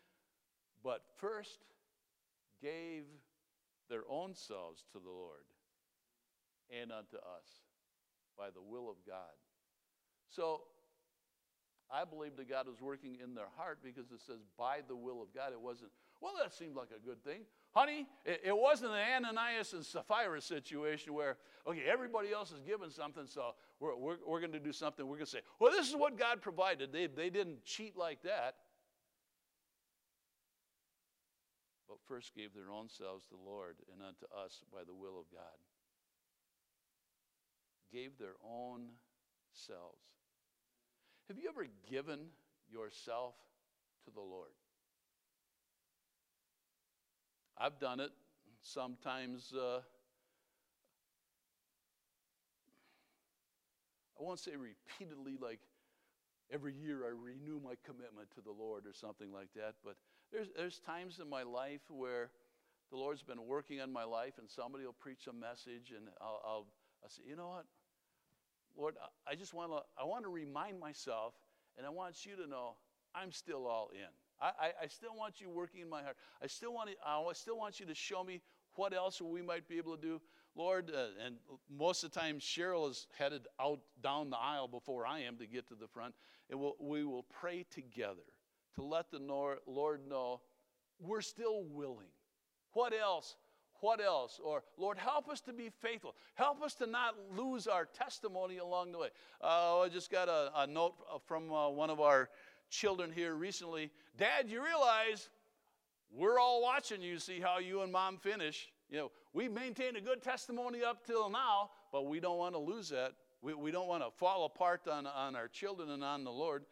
[0.83, 1.59] but first
[2.61, 3.03] gave
[3.89, 5.45] their own selves to the Lord
[6.69, 7.47] and unto us
[8.37, 9.35] by the will of God.
[10.29, 10.61] So
[11.89, 15.21] I believe that God was working in their heart because it says by the will
[15.21, 15.53] of God.
[15.53, 17.41] It wasn't, well, that seemed like a good thing.
[17.71, 22.89] Honey, it, it wasn't an Ananias and Sapphira situation where, okay, everybody else is giving
[22.89, 25.05] something, so we're, we're, we're going to do something.
[25.05, 26.91] We're going to say, well, this is what God provided.
[26.91, 28.55] They, they didn't cheat like that.
[31.87, 35.19] But first gave their own selves to the Lord and unto us by the will
[35.19, 35.57] of God.
[37.91, 38.87] Gave their own
[39.53, 40.01] selves.
[41.27, 42.19] Have you ever given
[42.69, 43.35] yourself
[44.05, 44.51] to the Lord?
[47.59, 48.11] I've done it
[48.61, 49.53] sometimes.
[49.53, 49.79] Uh,
[54.19, 55.59] I won't say repeatedly, like
[56.51, 59.95] every year I renew my commitment to the Lord or something like that, but
[60.31, 62.29] there's, there's times in my life where
[62.91, 66.41] the Lord's been working on my life and somebody will preach a message and I'll,
[66.45, 66.65] I'll,
[67.03, 67.65] I'll say, you know what?
[68.77, 68.95] Lord,
[69.27, 71.33] I just want to, I want to remind myself,
[71.77, 72.75] and I want you to know
[73.15, 74.13] I'm still all in.
[74.41, 76.17] I, I, I still want you working in my heart.
[76.41, 78.41] I still want to, I still want you to show me
[78.75, 80.21] what else we might be able to do.
[80.55, 81.35] Lord, uh, and
[81.69, 85.45] most of the time Cheryl is headed out down the aisle before I am to
[85.45, 86.15] get to the front,
[86.49, 88.25] and we'll, we will pray together
[88.75, 90.41] to let the Lord know
[90.99, 92.07] we're still willing.
[92.73, 93.35] What else?
[93.81, 94.39] What else?
[94.43, 96.15] Or, Lord, help us to be faithful.
[96.33, 99.09] Help us to not lose our testimony along the way.
[99.43, 100.95] Uh, I just got a, a note
[101.27, 102.29] from uh, one of our
[102.69, 103.91] children here recently.
[104.17, 105.29] Dad, you realize
[106.11, 108.69] we're all watching you, see how you and mom finish.
[108.89, 112.59] You know, we maintained a good testimony up till now, but we don't want to
[112.59, 113.13] lose that.
[113.41, 116.63] We, we don't want to fall apart on, on our children and on the Lord.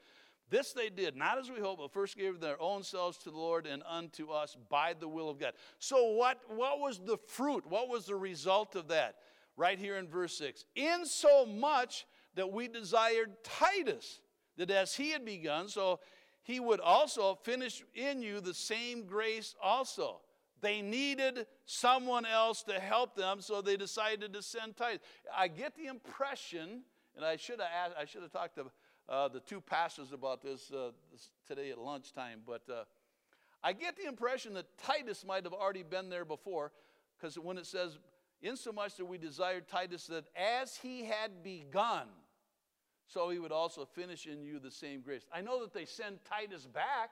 [0.49, 3.38] This they did, not as we hope, but first gave their own selves to the
[3.38, 5.53] Lord and unto us by the will of God.
[5.79, 7.65] So, what, what was the fruit?
[7.67, 9.15] What was the result of that?
[9.58, 10.65] Right here in verse 6.
[10.75, 12.05] In so much
[12.36, 14.19] that we desired Titus,
[14.57, 15.99] that as he had begun, so
[16.43, 20.21] he would also finish in you the same grace also.
[20.61, 25.01] They needed someone else to help them, so they decided to send Titus.
[25.35, 26.83] I get the impression,
[27.15, 28.71] and I should have asked, I should have talked to
[29.07, 32.83] uh, the two pastors about this, uh, this today at lunchtime, but uh,
[33.63, 36.71] I get the impression that Titus might have already been there before,
[37.17, 37.97] because when it says,
[38.41, 42.07] insomuch that we desired Titus that as he had begun,
[43.07, 45.25] so he would also finish in you the same grace.
[45.33, 47.11] I know that they send Titus back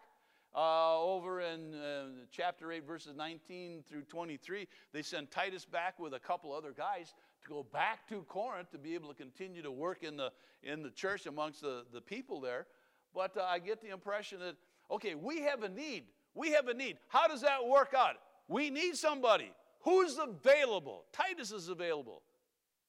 [0.55, 4.67] uh, over in uh, chapter 8, verses 19 through 23.
[4.91, 8.77] They send Titus back with a couple other guys to go back to Corinth to
[8.77, 12.39] be able to continue to work in the, in the church amongst the, the people
[12.39, 12.67] there.
[13.13, 14.55] But uh, I get the impression that,
[14.91, 16.05] okay, we have a need.
[16.35, 16.97] We have a need.
[17.07, 18.15] How does that work out?
[18.47, 19.51] We need somebody.
[19.81, 21.05] Who's available?
[21.11, 22.21] Titus is available.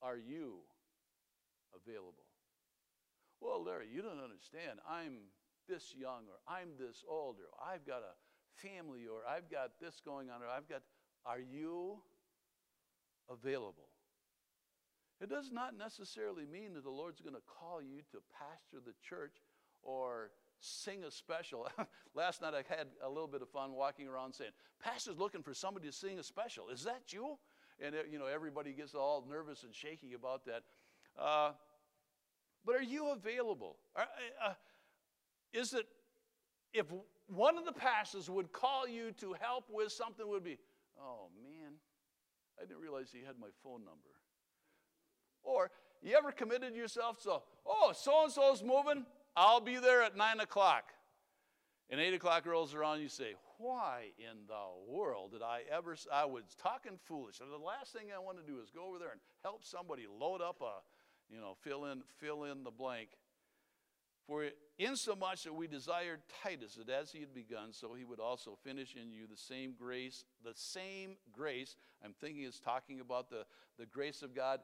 [0.03, 0.57] Are you
[1.75, 2.24] available?
[3.45, 4.81] Well, Larry, you don't understand.
[4.89, 5.29] I'm
[5.69, 8.17] this young, or I'm this old, or I've got a
[8.57, 10.81] family, or I've got this going on, or I've got.
[11.27, 11.99] Are you
[13.31, 13.89] available?
[15.21, 18.95] It does not necessarily mean that the Lord's going to call you to pastor the
[19.07, 19.37] church
[19.83, 20.31] or
[20.61, 21.69] sing a special.
[22.15, 24.51] Last night I had a little bit of fun walking around saying,
[24.83, 26.69] Pastor's looking for somebody to sing a special.
[26.69, 27.39] Is that you?
[27.81, 30.63] And, you know, everybody gets all nervous and shaky about that.
[31.19, 31.53] Uh,
[32.65, 33.77] but are you available?
[33.95, 34.55] Are, uh, uh,
[35.53, 35.87] is it,
[36.73, 36.87] if
[37.29, 40.59] one of the pastors would call you to help with something, would be,
[41.01, 41.73] oh man,
[42.61, 44.11] I didn't realize he had my phone number.
[45.43, 45.71] Or
[46.03, 49.05] you ever committed yourself so, oh, so and so's moving,
[49.37, 50.93] I'll be there at nine o'clock.
[51.91, 56.25] And eight o'clock rolls around, you say, why in the world did I ever, I
[56.25, 57.41] was talking foolish.
[57.41, 60.05] And the last thing I want to do is go over there and help somebody
[60.09, 60.81] load up a,
[61.35, 63.09] you know, fill in, fill in the blank.
[64.27, 64.47] For
[64.79, 68.95] insomuch that we desired Titus that as he had begun, so he would also finish
[68.95, 71.77] in you the same grace, the same grace.
[72.03, 73.45] I'm thinking it's talking about the,
[73.79, 74.61] the grace of God.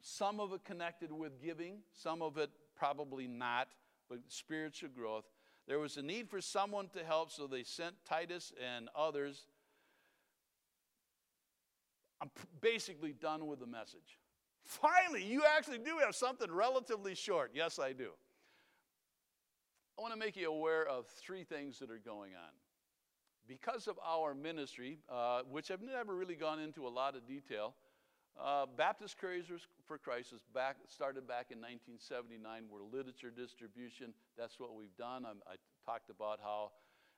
[0.00, 3.68] Some of it connected with giving, some of it probably not,
[4.08, 5.24] but spiritual growth.
[5.68, 9.44] There was a need for someone to help, so they sent Titus and others.
[12.20, 14.18] I'm basically done with the message.
[14.68, 17.52] Finally, you actually do have something relatively short.
[17.54, 18.10] Yes, I do.
[19.98, 22.50] I want to make you aware of three things that are going on.
[23.46, 27.76] Because of our ministry, uh, which I've never really gone into a lot of detail,
[28.38, 29.46] uh, Baptist Couriers
[29.86, 32.64] for Christ was back, started back in 1979.
[32.70, 34.12] We're literature distribution.
[34.36, 35.24] That's what we've done.
[35.24, 35.54] I'm, i
[35.86, 36.72] talked about how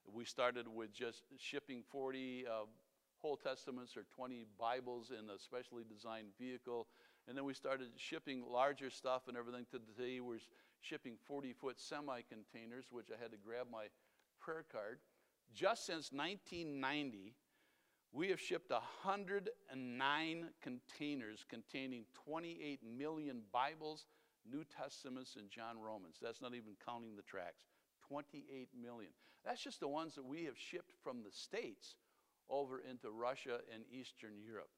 [0.07, 2.51] we started with just shipping 40 uh,
[3.21, 6.87] whole testaments or 20 Bibles in a specially designed vehicle.
[7.29, 9.67] And then we started shipping larger stuff and everything.
[9.71, 10.39] Today we're
[10.81, 13.87] shipping 40 foot semi containers, which I had to grab my
[14.41, 14.99] prayer card.
[15.55, 17.35] Just since 1990,
[18.13, 24.07] we have shipped 109 containers containing 28 million Bibles,
[24.51, 26.17] New Testaments, and John Romans.
[26.21, 27.65] That's not even counting the tracts.
[28.09, 29.13] 28 million.
[29.45, 31.95] That's just the ones that we have shipped from the States
[32.49, 34.71] over into Russia and Eastern Europe.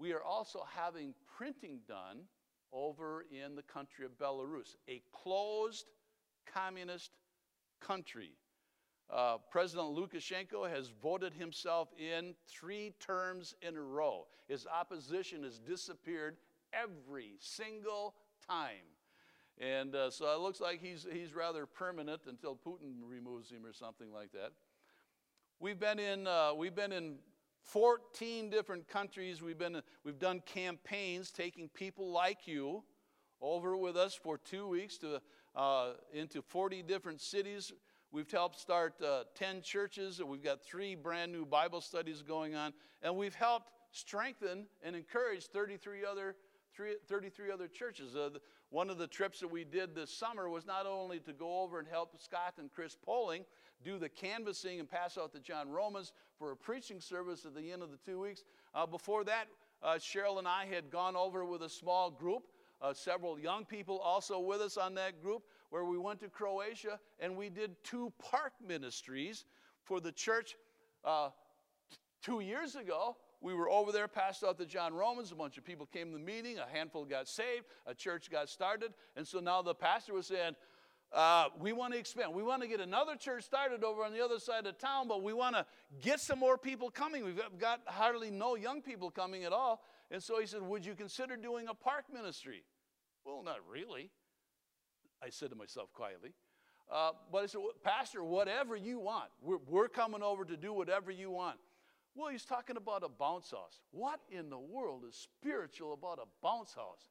[0.00, 2.20] We are also having printing done
[2.72, 5.84] over in the country of Belarus, a closed
[6.50, 7.10] communist
[7.82, 8.30] country.
[9.12, 14.26] Uh, President Lukashenko has voted himself in three terms in a row.
[14.48, 16.38] His opposition has disappeared
[16.72, 18.14] every single
[18.48, 18.88] time.
[19.58, 23.74] And uh, so it looks like he's, he's rather permanent until Putin removes him or
[23.74, 24.52] something like that.
[25.58, 27.16] We've been in, uh, we've been in
[27.62, 29.42] 14 different countries.
[29.42, 32.82] We've, been, we've done campaigns taking people like you
[33.40, 35.20] over with us for two weeks to,
[35.54, 37.72] uh, into 40 different cities.
[38.12, 42.72] We've helped start uh, 10 churches, we've got three brand new Bible studies going on,
[43.02, 46.34] and we've helped strengthen and encourage 33 other,
[47.06, 48.16] 33 other churches.
[48.16, 48.30] Uh,
[48.70, 51.78] one of the trips that we did this summer was not only to go over
[51.78, 53.44] and help Scott and Chris Poling
[53.82, 57.72] do the canvassing and pass out the John Romans for a preaching service at the
[57.72, 58.44] end of the two weeks.
[58.74, 59.46] Uh, before that,
[59.82, 62.44] uh, Cheryl and I had gone over with a small group,
[62.82, 66.98] uh, several young people also with us on that group, where we went to Croatia
[67.18, 69.44] and we did two park ministries
[69.82, 70.56] for the church
[71.04, 71.28] uh,
[71.90, 73.16] t- two years ago.
[73.42, 75.32] We were over there, passed out the John Romans.
[75.32, 76.58] A bunch of people came to the meeting.
[76.58, 77.64] A handful got saved.
[77.86, 78.92] A church got started.
[79.16, 80.56] And so now the pastor was saying,
[81.12, 82.32] uh, we want to expand.
[82.32, 85.22] We want to get another church started over on the other side of town, but
[85.22, 85.66] we want to
[86.00, 87.24] get some more people coming.
[87.24, 89.82] We've got hardly no young people coming at all.
[90.10, 92.62] And so he said, Would you consider doing a park ministry?
[93.24, 94.10] Well, not really.
[95.22, 96.32] I said to myself quietly.
[96.90, 99.30] Uh, but I said, Pastor, whatever you want.
[99.42, 101.58] We're, we're coming over to do whatever you want.
[102.14, 103.80] Well, he's talking about a bounce house.
[103.92, 107.08] What in the world is spiritual about a bounce house?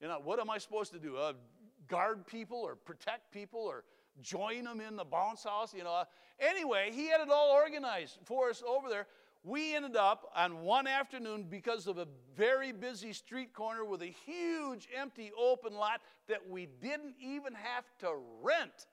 [0.00, 1.16] You know, what am I supposed to do?
[1.16, 1.34] Uh,
[1.88, 3.84] guard people or protect people or
[4.20, 6.04] join them in the bounce house, you know.
[6.38, 9.06] Anyway, he had it all organized for us over there.
[9.44, 14.14] We ended up on one afternoon because of a very busy street corner with a
[14.24, 18.86] huge empty open lot that we didn't even have to rent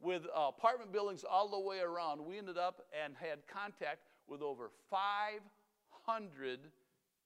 [0.00, 2.24] with uh, apartment buildings all the way around.
[2.24, 6.60] We ended up and had contact with over 500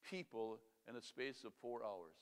[0.09, 2.13] people in a space of four hours.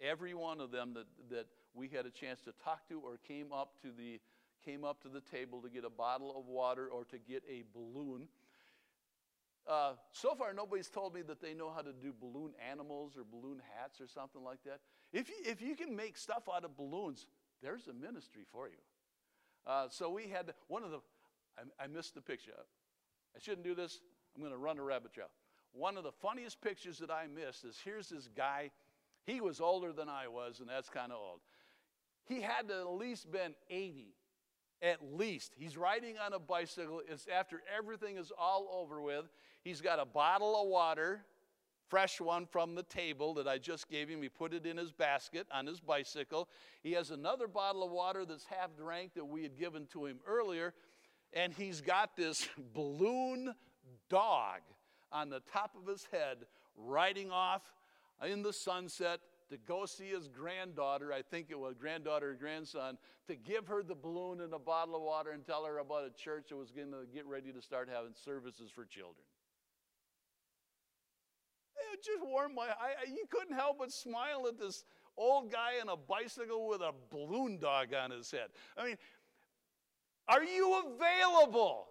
[0.00, 3.52] Every one of them that, that we had a chance to talk to or came
[3.52, 4.20] up to the
[4.64, 7.64] came up to the table to get a bottle of water or to get a
[7.74, 8.28] balloon.
[9.66, 13.24] Uh, so far, nobody's told me that they know how to do balloon animals or
[13.30, 14.80] balloon hats or something like that.
[15.12, 17.26] If you, if you can make stuff out of balloons,
[17.62, 18.76] there's a ministry for you.
[19.66, 21.00] Uh, so we had one of the,
[21.58, 22.52] I, I missed the picture.
[23.34, 24.00] I shouldn't do this.
[24.34, 25.28] I'm going to run a rabbit trail.
[25.72, 28.70] One of the funniest pictures that I missed is here's this guy
[29.26, 31.40] he was older than I was, and that's kind of old.
[32.26, 34.14] He had to at least been 80.
[34.82, 35.52] At least.
[35.56, 37.00] He's riding on a bicycle.
[37.08, 39.26] It's after everything is all over with.
[39.62, 41.24] He's got a bottle of water,
[41.88, 44.20] fresh one from the table that I just gave him.
[44.20, 46.48] He put it in his basket on his bicycle.
[46.82, 50.18] He has another bottle of water that's half drank that we had given to him
[50.26, 50.74] earlier.
[51.32, 53.54] And he's got this balloon
[54.10, 54.60] dog
[55.10, 56.38] on the top of his head
[56.76, 57.62] riding off
[58.26, 62.98] in the sunset to go see his granddaughter, I think it was granddaughter or grandson,
[63.28, 66.10] to give her the balloon and a bottle of water and tell her about a
[66.10, 69.24] church that was going to get ready to start having services for children.
[71.92, 74.84] It just warmed my I, you couldn't help but smile at this
[75.16, 78.48] old guy on a bicycle with a balloon dog on his head.
[78.76, 78.96] I mean,
[80.26, 81.86] are you available?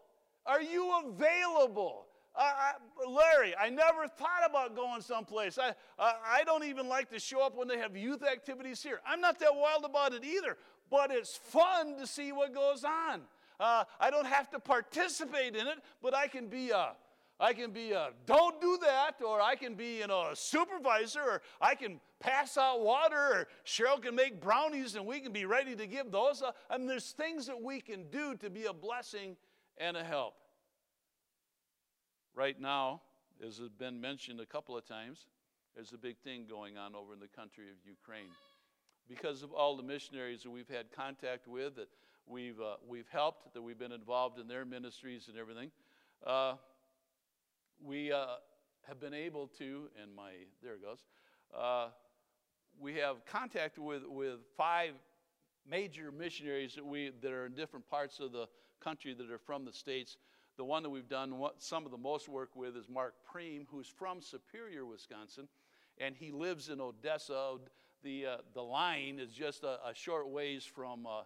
[0.45, 2.07] Are you available?
[2.35, 2.73] I,
[3.07, 5.59] Larry, I never thought about going someplace.
[5.59, 9.01] I, I, I don't even like to show up when they have youth activities here.
[9.05, 10.57] I'm not that wild about it either,
[10.89, 13.21] but it's fun to see what goes on.
[13.59, 16.93] Uh, I don't have to participate in it, but I can be a,
[17.39, 21.21] I can be a don't do that, or I can be you know a supervisor,
[21.21, 25.45] or I can pass out water, or Cheryl can make brownies, and we can be
[25.45, 26.41] ready to give those.
[26.41, 29.37] Uh, I mean, there's things that we can do to be a blessing
[29.77, 30.33] and a help.
[32.35, 33.01] Right now,
[33.45, 35.27] as has been mentioned a couple of times,
[35.75, 38.31] there's a big thing going on over in the country of Ukraine.
[39.07, 41.89] Because of all the missionaries that we've had contact with, that
[42.25, 45.69] we've, uh, we've helped, that we've been involved in their ministries and everything,
[46.25, 46.55] uh,
[47.83, 48.37] we uh,
[48.87, 50.31] have been able to, and my,
[50.63, 51.05] there it goes,
[51.55, 51.89] uh,
[52.79, 54.93] we have contact with, with five
[55.69, 58.47] major missionaries that, we, that are in different parts of the
[58.81, 60.17] country that are from the States
[60.57, 63.87] the one that we've done some of the most work with is Mark Preem, who's
[63.87, 65.47] from Superior, Wisconsin,
[65.99, 67.55] and he lives in Odessa.
[68.03, 71.23] The, uh, the line is just a, a short ways from, uh,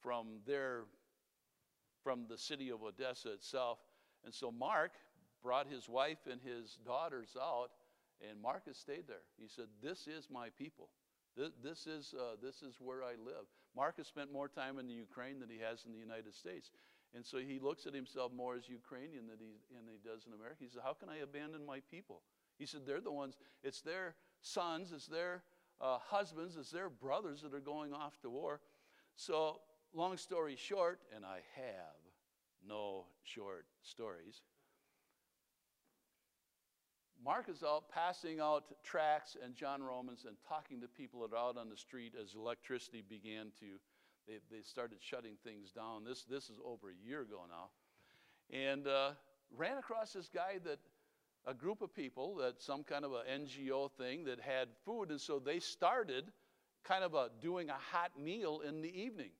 [0.00, 0.84] from there,
[2.02, 3.78] from the city of Odessa itself.
[4.24, 4.92] And so Mark
[5.42, 7.70] brought his wife and his daughters out,
[8.28, 9.22] and Mark has stayed there.
[9.38, 10.90] He said, This is my people.
[11.36, 13.46] This, this is, uh, this is where I live.
[13.76, 16.70] Mark has spent more time in the Ukraine than he has in the United States.
[17.14, 20.32] And so he looks at himself more as Ukrainian than he, than he does in
[20.32, 20.58] America.
[20.60, 22.22] He said, How can I abandon my people?
[22.58, 25.42] He said, They're the ones, it's their sons, it's their
[25.80, 28.60] uh, husbands, it's their brothers that are going off to war.
[29.16, 29.60] So,
[29.92, 31.96] long story short, and I have
[32.66, 34.42] no short stories,
[37.22, 41.48] Mark is out passing out tracts and John Romans and talking to people that are
[41.48, 43.78] out on the street as electricity began to,
[44.30, 46.04] they, they started shutting things down.
[46.04, 47.70] This, this is over a year ago now.
[48.56, 49.10] And uh,
[49.56, 50.78] ran across this guy that,
[51.46, 55.10] a group of people that some kind of an NGO thing that had food.
[55.10, 56.30] And so they started
[56.84, 59.30] kind of a, doing a hot meal in the evening.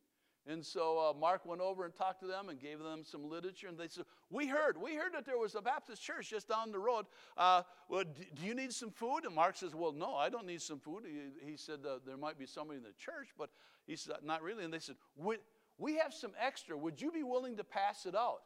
[0.46, 3.68] And so uh, Mark went over and talked to them and gave them some literature.
[3.68, 6.70] And they said, We heard, we heard that there was a Baptist church just down
[6.70, 7.06] the road.
[7.36, 9.24] Uh, well, do, you need some food?
[9.24, 11.02] And Mark says, Well, no, I don't need some food.
[11.04, 13.50] He, he said, uh, There might be somebody in the church, but
[13.88, 14.64] he said, Not really.
[14.64, 15.36] And they said, we,
[15.78, 16.76] we have some extra.
[16.76, 18.42] Would you be willing to pass it out?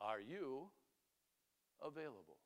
[0.00, 0.68] Are you
[1.82, 2.36] available?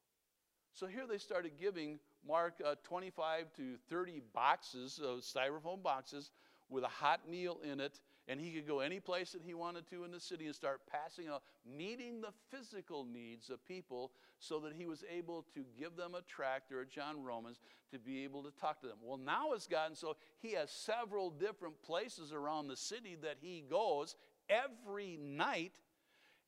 [0.73, 6.31] So here they started giving Mark uh, 25 to 30 boxes, of styrofoam boxes,
[6.69, 7.99] with a hot meal in it,
[8.29, 10.83] and he could go any place that he wanted to in the city and start
[10.87, 15.97] passing out, meeting the physical needs of people so that he was able to give
[15.97, 17.59] them a tract or a John Romans
[17.91, 18.99] to be able to talk to them.
[19.03, 23.65] Well, now it's gotten so he has several different places around the city that he
[23.69, 24.15] goes
[24.51, 25.73] every night,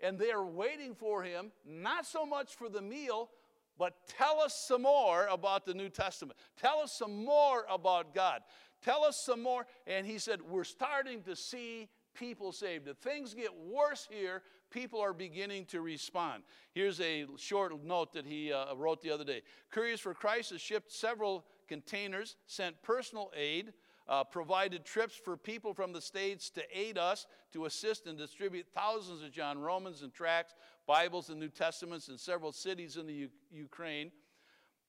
[0.00, 3.30] and they are waiting for him, not so much for the meal,
[3.78, 6.38] but tell us some more about the New Testament.
[6.60, 8.42] Tell us some more about God.
[8.82, 9.66] Tell us some more.
[9.86, 12.88] And he said, We're starting to see people saved.
[12.88, 16.42] If things get worse here, people are beginning to respond.
[16.72, 20.60] Here's a short note that he uh, wrote the other day Couriers for Christ has
[20.60, 23.72] shipped several containers, sent personal aid
[24.10, 28.66] uh, provided trips for people from the States to aid us to assist and distribute
[28.74, 30.56] thousands of John Romans and tracts,
[30.86, 34.10] Bibles, and New Testaments in several cities in the U- Ukraine.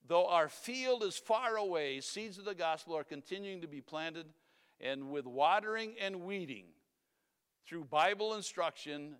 [0.08, 4.26] Though our field is far away, seeds of the gospel are continuing to be planted,
[4.80, 6.66] and with watering and weeding
[7.68, 9.16] through Bible instruction,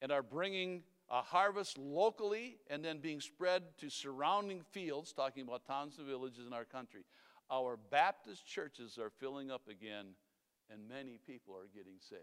[0.00, 5.66] and are bringing a harvest locally and then being spread to surrounding fields, talking about
[5.66, 7.04] towns and villages in our country.
[7.50, 10.06] Our Baptist churches are filling up again,
[10.70, 12.22] and many people are getting saved.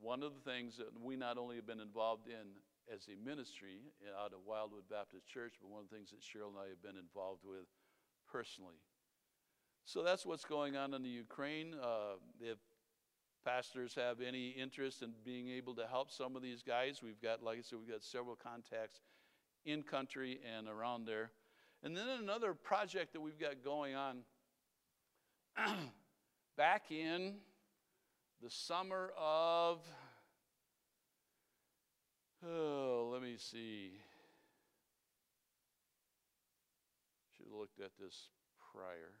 [0.00, 2.48] One of the things that we not only have been involved in
[2.92, 6.48] as a ministry out of Wildwood Baptist Church, but one of the things that Cheryl
[6.48, 7.66] and I have been involved with
[8.30, 8.80] personally.
[9.84, 11.74] So that's what's going on in the Ukraine.
[11.80, 12.58] Uh, if
[13.44, 17.42] pastors have any interest in being able to help some of these guys, we've got,
[17.42, 19.00] like I said, we've got several contacts
[19.64, 21.30] in country and around there.
[21.82, 24.20] And then another project that we've got going on
[26.56, 27.34] back in
[28.42, 29.80] the summer of,
[32.46, 33.92] oh, let me see.
[37.36, 38.28] Should have looked at this
[38.72, 39.14] prior.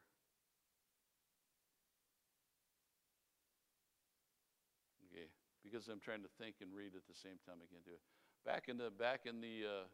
[5.10, 5.26] Okay,
[5.62, 8.02] because I'm trying to think and read at the same time, I can't do it.
[8.44, 9.86] Back in the back in the uh,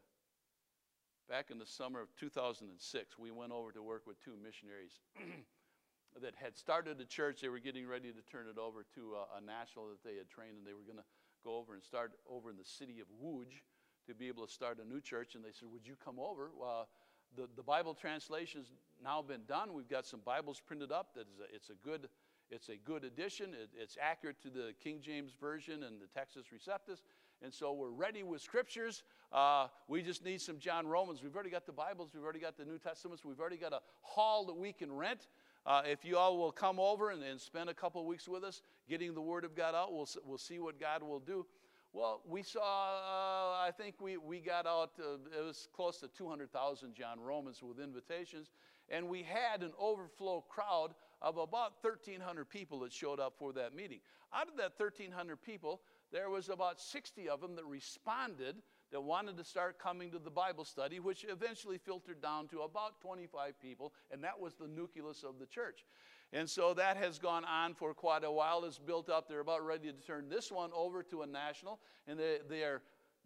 [1.29, 4.99] back in the summer of 2006, we went over to work with two missionaries
[6.21, 7.39] that had started a church.
[7.41, 10.27] They were getting ready to turn it over to a, a national that they had
[10.27, 11.07] trained, and they were going to
[11.43, 13.61] go over and start over in the city of Łódź
[14.07, 15.35] to be able to start a new church.
[15.35, 16.51] And they said, Would you come over?
[16.57, 16.87] Well,
[17.35, 18.67] the, the Bible translation has
[19.03, 19.73] now been done.
[19.73, 21.13] We've got some Bibles printed up.
[21.15, 22.09] That is a, it's a good
[22.49, 23.53] it's a good addition.
[23.53, 26.99] It, it's accurate to the King James Version and the Textus Receptus.
[27.41, 29.03] And so we're ready with scriptures.
[29.31, 31.23] Uh, we just need some John Romans.
[31.23, 33.79] We've already got the Bibles, we've already got the New Testaments, we've already got a
[34.01, 35.27] hall that we can rent.
[35.65, 38.61] Uh, if you all will come over and, and spend a couple weeks with us
[38.89, 41.45] getting the Word of God out, we'll, we'll see what God will do.
[41.93, 46.07] Well, we saw, uh, I think we, we got out, uh, it was close to
[46.07, 48.51] 200,000 John Romans with invitations,
[48.89, 53.75] and we had an overflow crowd of about 1,300 people that showed up for that
[53.75, 53.99] meeting.
[54.33, 55.81] Out of that 1,300 people,
[56.11, 58.55] there was about 60 of them that responded
[58.91, 62.99] that wanted to start coming to the Bible study, which eventually filtered down to about
[63.01, 65.85] 25 people, and that was the nucleus of the church.
[66.33, 68.63] And so that has gone on for quite a while.
[68.63, 69.27] It's built up.
[69.27, 72.81] They're about ready to turn this one over to a national, and they, they are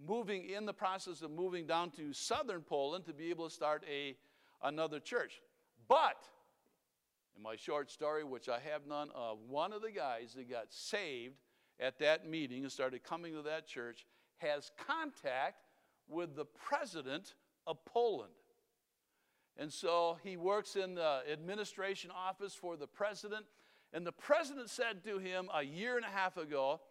[0.05, 3.83] moving in the process of moving down to southern Poland to be able to start
[3.89, 4.15] a,
[4.63, 5.41] another church.
[5.87, 6.17] But
[7.37, 10.67] in my short story, which I have none of, one of the guys that got
[10.69, 11.35] saved
[11.79, 14.05] at that meeting and started coming to that church
[14.37, 15.63] has contact
[16.07, 18.31] with the president of Poland.
[19.57, 23.45] And so he works in the administration office for the president.
[23.93, 26.81] And the president said to him a year and a half ago,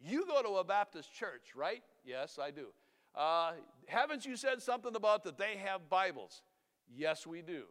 [0.00, 1.82] You go to a Baptist church, right?
[2.04, 2.68] Yes, I do.
[3.14, 3.52] Uh,
[3.86, 6.42] haven't you said something about that they have Bibles?
[6.88, 7.64] Yes, we do.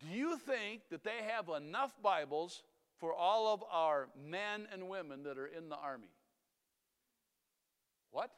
[0.00, 2.62] Do you think that they have enough Bibles
[2.98, 6.10] for all of our men and women that are in the army?
[8.10, 8.30] What?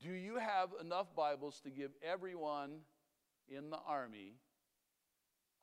[0.00, 2.84] Do you have enough Bibles to give everyone
[3.48, 4.36] in the army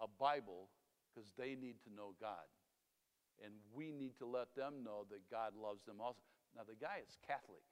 [0.01, 0.69] a Bible
[1.09, 2.45] because they need to know God?
[3.43, 6.25] And we need to let them know that God loves them also.
[6.55, 7.65] Now, the guy is Catholic,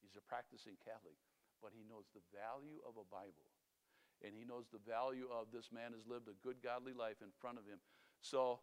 [0.00, 1.16] he's a practicing Catholic,
[1.60, 3.52] but he knows the value of a Bible.
[4.24, 7.28] And he knows the value of this man has lived a good, godly life in
[7.42, 7.82] front of him.
[8.22, 8.60] So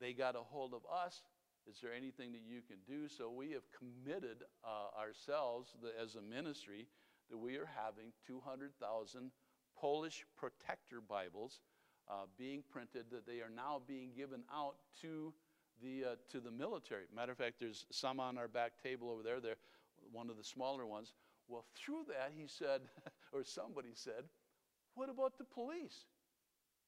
[0.00, 1.22] they got a hold of us
[1.68, 3.08] is there anything that you can do?
[3.08, 6.86] So we have committed uh, ourselves the, as a ministry
[7.30, 9.30] that we are having 200,000
[9.78, 11.60] Polish protector Bibles
[12.08, 15.32] uh, being printed, that they are now being given out to
[15.82, 17.04] the, uh, to the military.
[17.14, 19.40] Matter of fact, there's some on our back table over there.
[19.40, 19.60] They're
[20.10, 21.12] one of the smaller ones.
[21.48, 22.82] Well, through that, he said,
[23.32, 24.24] or somebody said,
[24.94, 26.06] what about the police?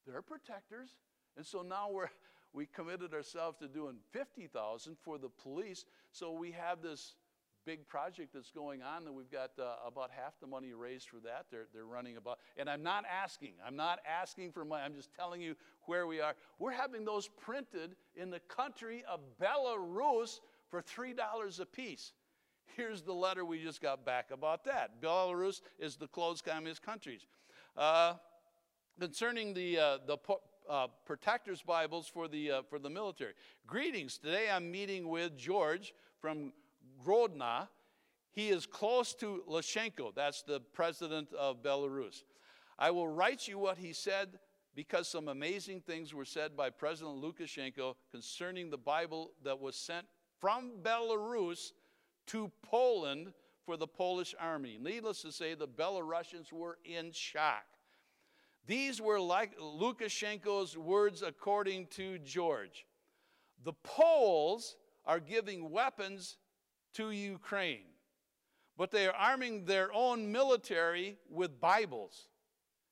[0.06, 0.90] They're protectors.
[1.36, 2.08] And so now we're,
[2.52, 5.84] we committed ourselves to doing 50,000 for the police.
[6.12, 7.14] So we have this
[7.66, 11.20] big project that's going on that we've got uh, about half the money raised for
[11.20, 11.46] that.
[11.50, 14.82] They're, they're running about and i'm not asking i'm not asking for money.
[14.84, 16.34] I'm just telling you where we are.
[16.58, 20.40] We're having those printed in the country of belarus
[20.70, 22.12] for $3 a piece.
[22.76, 25.02] Here's the letter we just got back about that.
[25.02, 27.26] Belarus is the closed communist countries.
[27.76, 28.14] Uh,
[28.98, 30.16] concerning the, uh, the
[30.70, 33.32] uh, protectors' Bibles for the, uh, for the military.
[33.66, 34.18] Greetings.
[34.18, 36.52] Today I'm meeting with George from
[37.04, 37.68] Grodna.
[38.30, 42.22] He is close to Lukashenko, that's the president of Belarus.
[42.78, 44.38] I will write you what he said
[44.76, 50.06] because some amazing things were said by President Lukashenko concerning the Bible that was sent
[50.40, 51.72] from Belarus
[52.28, 53.32] to Poland
[53.66, 54.78] for the Polish army.
[54.80, 57.64] Needless to say, the Belarusians were in shock.
[58.66, 62.86] These were like Lukashenko's words according to George.
[63.64, 66.38] The Poles are giving weapons
[66.94, 67.86] to Ukraine,
[68.76, 72.28] but they are arming their own military with Bibles.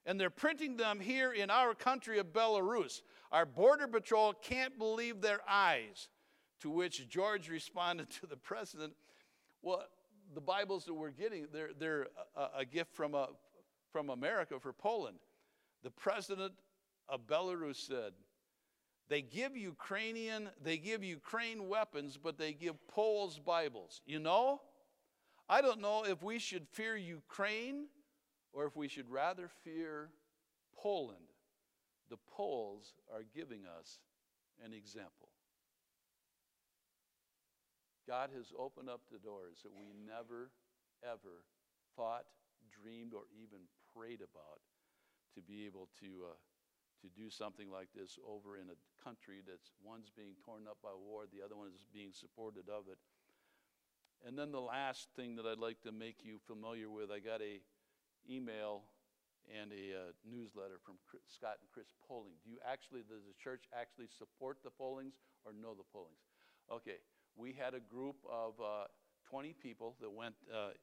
[0.06, 3.02] And they're printing them here in our country of Belarus.
[3.30, 6.08] Our border patrol can't believe their eyes.
[6.62, 8.94] To which George responded to the president,
[9.62, 9.84] Well,
[10.34, 13.28] the Bibles that we're getting, they're, they're a, a gift from, a,
[13.92, 15.18] from America for Poland.
[15.82, 16.52] The president
[17.08, 18.12] of Belarus said,
[19.08, 24.02] they give Ukrainian, they give Ukraine weapons, but they give Poles Bibles.
[24.04, 24.60] You know,
[25.48, 27.86] I don't know if we should fear Ukraine
[28.52, 30.10] or if we should rather fear
[30.76, 31.32] Poland.
[32.10, 33.98] The Poles are giving us
[34.64, 35.28] an example.
[38.06, 40.50] God has opened up the doors that we never,
[41.04, 41.44] ever
[41.96, 42.24] thought,
[42.82, 43.60] dreamed, or even
[43.94, 44.60] prayed about
[45.38, 46.38] to be able to, uh,
[47.02, 50.90] to do something like this over in a country that's one's being torn up by
[50.90, 52.98] war, the other one is being supported of it.
[54.26, 57.38] And then the last thing that I'd like to make you familiar with, I got
[57.38, 57.62] a
[58.26, 58.82] email
[59.46, 62.34] and a uh, newsletter from Chris, Scott and Chris Polling.
[62.44, 65.14] Do you actually, does the church actually support the Pollings
[65.46, 66.26] or know the Pollings?
[66.66, 66.98] Okay,
[67.38, 68.90] we had a group of uh,
[69.30, 70.74] 20 people that went uh,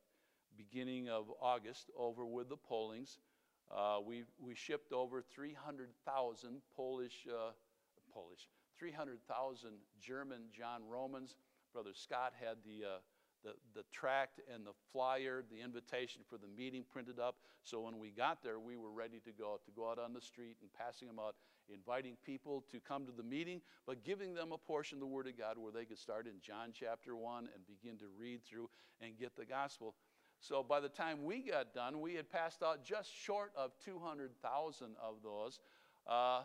[0.58, 3.20] beginning of August over with the Polings.
[3.74, 7.52] Uh, we, we shipped over 300,000 Polish, uh,
[8.14, 8.48] Polish,
[8.78, 11.36] 300,000 German John Romans.
[11.74, 12.98] Brother Scott had the, uh,
[13.44, 17.38] the, the tract and the flyer, the invitation for the meeting printed up.
[17.64, 20.22] So when we got there, we were ready to go, to go out on the
[20.22, 21.36] street and passing them out,
[21.74, 25.28] inviting people to come to the meeting, but giving them a portion of the Word
[25.28, 28.70] of God where they could start in John chapter 1 and begin to read through
[29.02, 29.96] and get the gospel.
[30.48, 34.88] So by the time we got done, we had passed out just short of 200,000
[35.02, 35.60] of those.
[36.08, 36.42] Uh,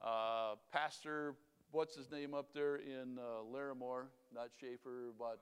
[0.00, 1.34] uh, Pastor,
[1.70, 4.06] what's his name up there in uh, Larimore?
[4.34, 5.40] Not Schaefer, but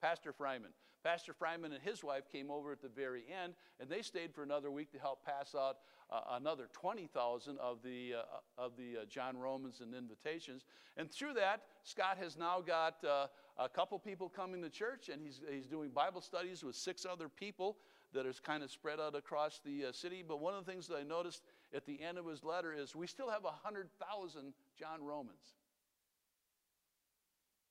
[0.00, 0.72] Pastor Fryman.
[1.06, 4.42] Pastor Fryman and his wife came over at the very end, and they stayed for
[4.42, 5.76] another week to help pass out
[6.10, 10.64] uh, another 20,000 of the, uh, of the uh, John Romans and invitations.
[10.96, 15.22] And through that, Scott has now got uh, a couple people coming to church, and
[15.22, 17.76] he's, he's doing Bible studies with six other people
[18.12, 20.24] that is kind of spread out across the uh, city.
[20.26, 22.96] But one of the things that I noticed at the end of his letter is
[22.96, 25.54] we still have 100,000 John Romans.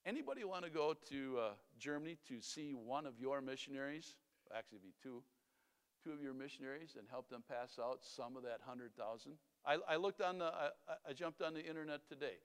[0.05, 1.49] Anybody want to go to uh,
[1.79, 4.13] Germany to see one of your missionaries?
[4.55, 5.23] Actually, be two
[6.03, 9.31] two of your missionaries and help them pass out some of that 100,000.
[9.65, 10.69] I, I, looked on the, I,
[11.09, 12.35] I, jumped on the internet today.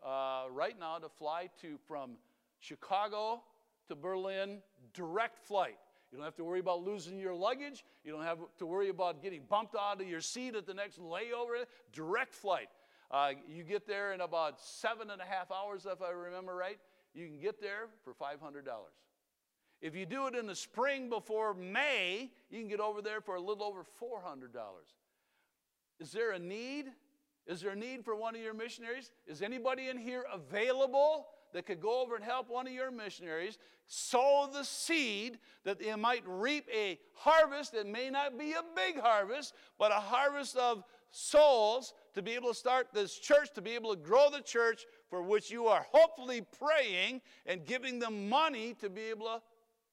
[0.00, 2.12] Uh, right now, to fly to from
[2.60, 3.42] Chicago
[3.88, 4.58] to Berlin,
[4.94, 5.76] direct flight.
[6.12, 7.84] You don't have to worry about losing your luggage.
[8.04, 11.00] You don't have to worry about getting bumped out of your seat at the next
[11.00, 11.64] layover.
[11.92, 12.68] Direct flight.
[13.10, 16.78] Uh, you get there in about seven and a half hours, if I remember right.
[17.14, 18.62] You can get there for $500.
[19.80, 23.36] If you do it in the spring before May, you can get over there for
[23.36, 24.48] a little over $400.
[25.98, 26.86] Is there a need?
[27.46, 29.10] Is there a need for one of your missionaries?
[29.26, 33.58] Is anybody in here available that could go over and help one of your missionaries
[33.86, 39.00] sow the seed that they might reap a harvest that may not be a big
[39.00, 43.70] harvest, but a harvest of souls to be able to start this church, to be
[43.72, 48.74] able to grow the church for which you are hopefully praying and giving them money
[48.80, 49.40] to be able to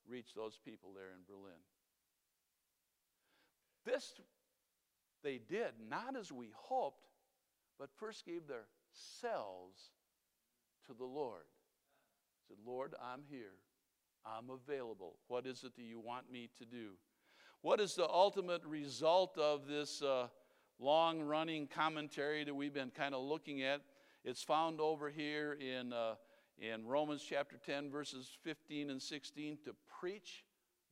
[0.09, 1.59] reach those people there in Berlin.
[3.85, 4.13] This
[5.23, 7.07] they did not as we hoped,
[7.79, 9.91] but first gave their selves
[10.85, 11.43] to the Lord.
[12.47, 13.55] Said, Lord, I'm here.
[14.25, 15.15] I'm available.
[15.27, 16.91] What is it that you want me to do?
[17.61, 20.27] What is the ultimate result of this uh,
[20.79, 23.81] long running commentary that we've been kind of looking at?
[24.23, 26.15] It's found over here in, uh,
[26.59, 30.43] in Romans chapter 10, verses 15 and 16 to preach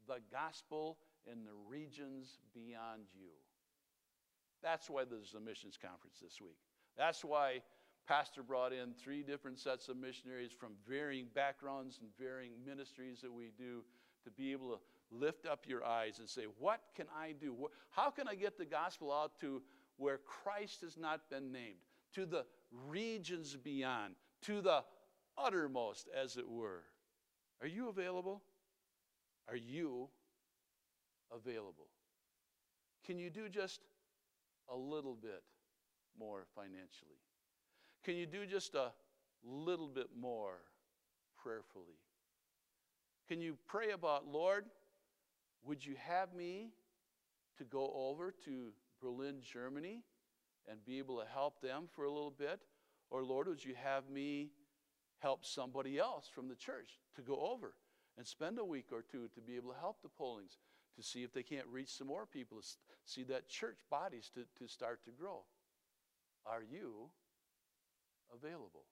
[0.08, 0.98] the gospel
[1.32, 3.32] in the regions beyond you.
[4.62, 6.58] That's why there's a missions conference this week.
[6.98, 7.62] That's why
[8.08, 13.34] Pastor brought in three different sets of missionaries from varying backgrounds and varying ministries that
[13.34, 13.84] we do
[14.24, 14.80] to be able to
[15.12, 17.56] lift up your eyes and say, What can I do?
[17.90, 19.62] How can I get the gospel out to
[19.98, 21.80] where Christ has not been named,
[22.14, 22.46] to the
[22.88, 24.84] regions beyond, to the
[25.38, 26.84] uttermost, as it were?
[27.62, 28.41] Are you available?
[29.48, 30.10] Are you
[31.34, 31.88] available?
[33.06, 33.82] Can you do just
[34.72, 35.43] a little bit
[36.18, 37.20] more financially?
[38.04, 38.91] Can you do just a
[39.43, 40.58] little bit more
[41.38, 42.00] prayerfully?
[43.28, 44.66] Can you pray about, Lord,
[45.64, 46.70] would you have me
[47.58, 48.72] to go over to
[49.02, 50.04] Berlin, Germany,
[50.70, 52.62] and be able to help them for a little bit?
[53.10, 54.50] Or, Lord, would you have me
[55.20, 57.74] help somebody else from the church to go over
[58.18, 60.58] and spend a week or two to be able to help the Polings,
[60.96, 62.68] to see if they can't reach some more people, to
[63.06, 65.43] see that church bodies to, to start to grow?
[66.46, 67.10] Are you
[68.34, 68.86] available?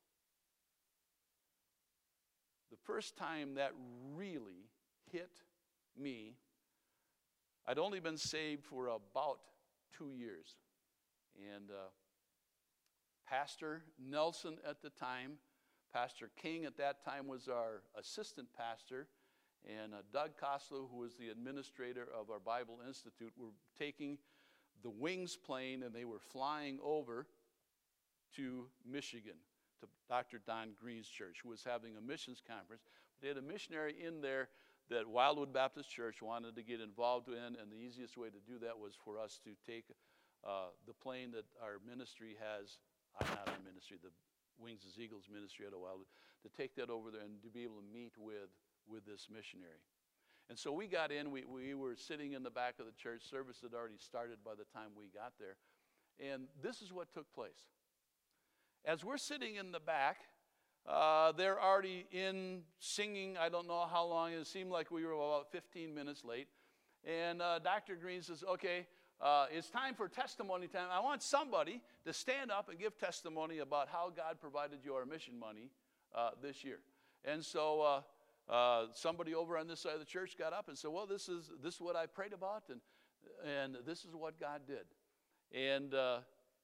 [2.71, 3.71] The first time that
[4.15, 4.69] really
[5.11, 5.31] hit
[5.97, 6.35] me,
[7.67, 9.39] I'd only been saved for about
[9.97, 10.55] two years.
[11.37, 11.89] And uh,
[13.27, 15.33] Pastor Nelson at the time,
[15.93, 19.07] Pastor King at that time was our assistant pastor,
[19.65, 24.17] and uh, Doug Koslow, who was the administrator of our Bible Institute, were taking
[24.83, 27.27] the Wings plane and they were flying over
[28.35, 29.37] to Michigan
[29.79, 30.41] to Dr.
[30.45, 32.83] Don Green's church, who was having a missions conference.
[33.21, 34.49] They had a missionary in there
[34.89, 38.59] that Wildwood Baptist Church wanted to get involved in, and the easiest way to do
[38.59, 39.85] that was for us to take
[40.43, 42.79] uh, the plane that our ministry has,
[43.19, 44.11] uh, not our ministry, the
[44.59, 46.07] Wings as Eagles ministry at Wildwood,
[46.43, 48.51] to take that over there and to be able to meet with,
[48.87, 49.81] with this missionary.
[50.49, 53.23] And so we got in, we, we were sitting in the back of the church.
[53.23, 55.55] Service had already started by the time we got there.
[56.19, 57.71] And this is what took place.
[58.85, 60.17] As we're sitting in the back,
[60.87, 63.37] uh, they're already in singing.
[63.37, 64.33] I don't know how long.
[64.33, 66.47] It seemed like we were about 15 minutes late.
[67.05, 67.95] And uh, Dr.
[67.95, 68.87] Green says, okay,
[69.21, 70.87] uh, it's time for testimony time.
[70.91, 75.39] I want somebody to stand up and give testimony about how God provided your mission
[75.39, 75.69] money
[76.13, 76.79] uh, this year.
[77.23, 77.81] And so
[78.49, 81.05] uh, uh, somebody over on this side of the church got up and said, well,
[81.05, 82.81] this is, this is what I prayed about, and,
[83.45, 84.85] and this is what God did.
[85.57, 85.93] And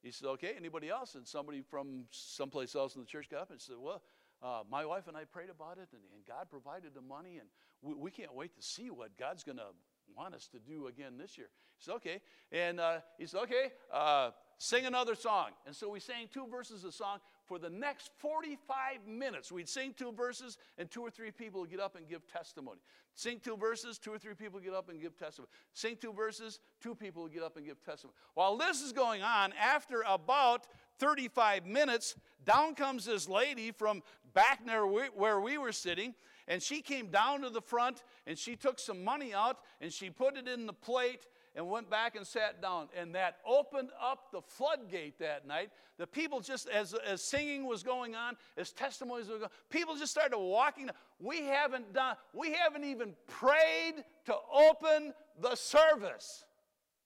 [0.02, 1.16] he said, okay, anybody else?
[1.16, 4.02] And somebody from someplace else in the church got up and said, well,
[4.42, 7.50] uh, my wife and I prayed about it, and, and God provided the money, and
[7.82, 9.68] we, we, can't wait to see what God's going to
[10.16, 11.50] want us to do again this year.
[11.78, 12.22] He said, okay.
[12.52, 15.50] And uh, he said, okay, uh, sing another song.
[15.66, 17.20] And so we sang two verses of song.
[17.50, 21.72] For the next 45 minutes, we'd sing two verses, and two or three people would
[21.72, 22.78] get up and give testimony.
[23.16, 25.50] Sing two verses, two or three people get up and give testimony.
[25.74, 28.14] Sing two verses, two people get up and give testimony.
[28.36, 30.68] While this is going on, after about
[31.00, 32.14] 35 minutes,
[32.46, 34.04] down comes this lady from
[34.36, 36.14] back near where we were sitting,
[36.48, 40.12] and she came down to the front and she took some money out and she
[40.12, 41.26] put it in the plate
[41.56, 42.90] and went back and sat down.
[42.98, 45.72] And that opened up the floodgate that night.
[45.98, 50.12] The people just, as, as singing was going on, as testimonies were going people just
[50.12, 50.90] started walking.
[51.20, 56.46] We haven't done, we haven't even prayed to open the service.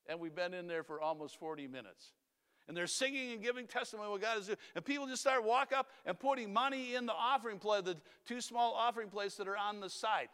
[0.08, 2.12] And we've been in there for almost 40 minutes.
[2.68, 4.58] And they're singing and giving testimony what God is doing.
[4.76, 8.39] And people just start walk up and putting money in the offering plate, the two
[8.39, 10.30] small offering plates that are on the side.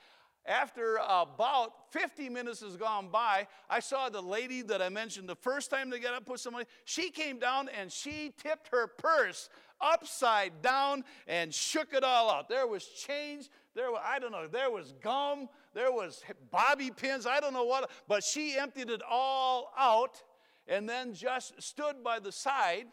[0.46, 5.36] After about 50 minutes has gone by, I saw the lady that I mentioned the
[5.36, 6.66] first time they got up put somebody.
[6.86, 9.50] She came down and she tipped her purse
[9.82, 12.50] upside down and shook it all out.
[12.50, 13.50] There was change.
[13.76, 15.50] There was, I don't know, there was gum.
[15.74, 17.26] There was bobby pins.
[17.26, 17.92] I don't know what.
[18.08, 20.22] But she emptied it all out
[20.68, 22.88] and then just stood by the side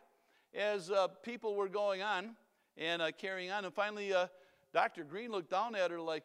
[0.55, 2.37] as uh, people were going on
[2.77, 3.65] and uh, carrying on.
[3.65, 4.27] And finally, uh,
[4.73, 5.05] Dr.
[5.05, 6.25] Green looked down at her like,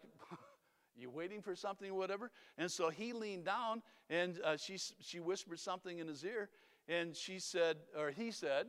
[0.96, 2.32] You waiting for something or whatever?
[2.58, 6.50] And so he leaned down and uh, she, she whispered something in his ear.
[6.88, 8.68] And she said, or he said,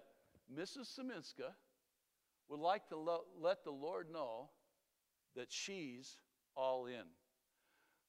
[0.54, 0.98] Mrs.
[0.98, 1.52] Seminska
[2.48, 4.50] would like to lo- let the Lord know
[5.34, 6.18] that she's
[6.54, 7.04] all in.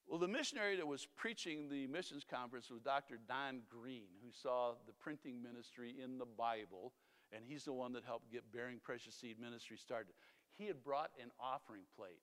[0.07, 3.19] Well, the missionary that was preaching the missions conference was Dr.
[3.27, 6.93] Don Green, who saw the printing ministry in the Bible,
[7.31, 10.13] and he's the one that helped get Bearing Precious Seed Ministry started.
[10.57, 12.19] He had brought an offering plate.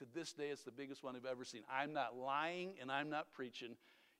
[0.00, 1.60] To this day, it's the biggest one I've ever seen.
[1.70, 3.76] I'm not lying and I'm not preaching.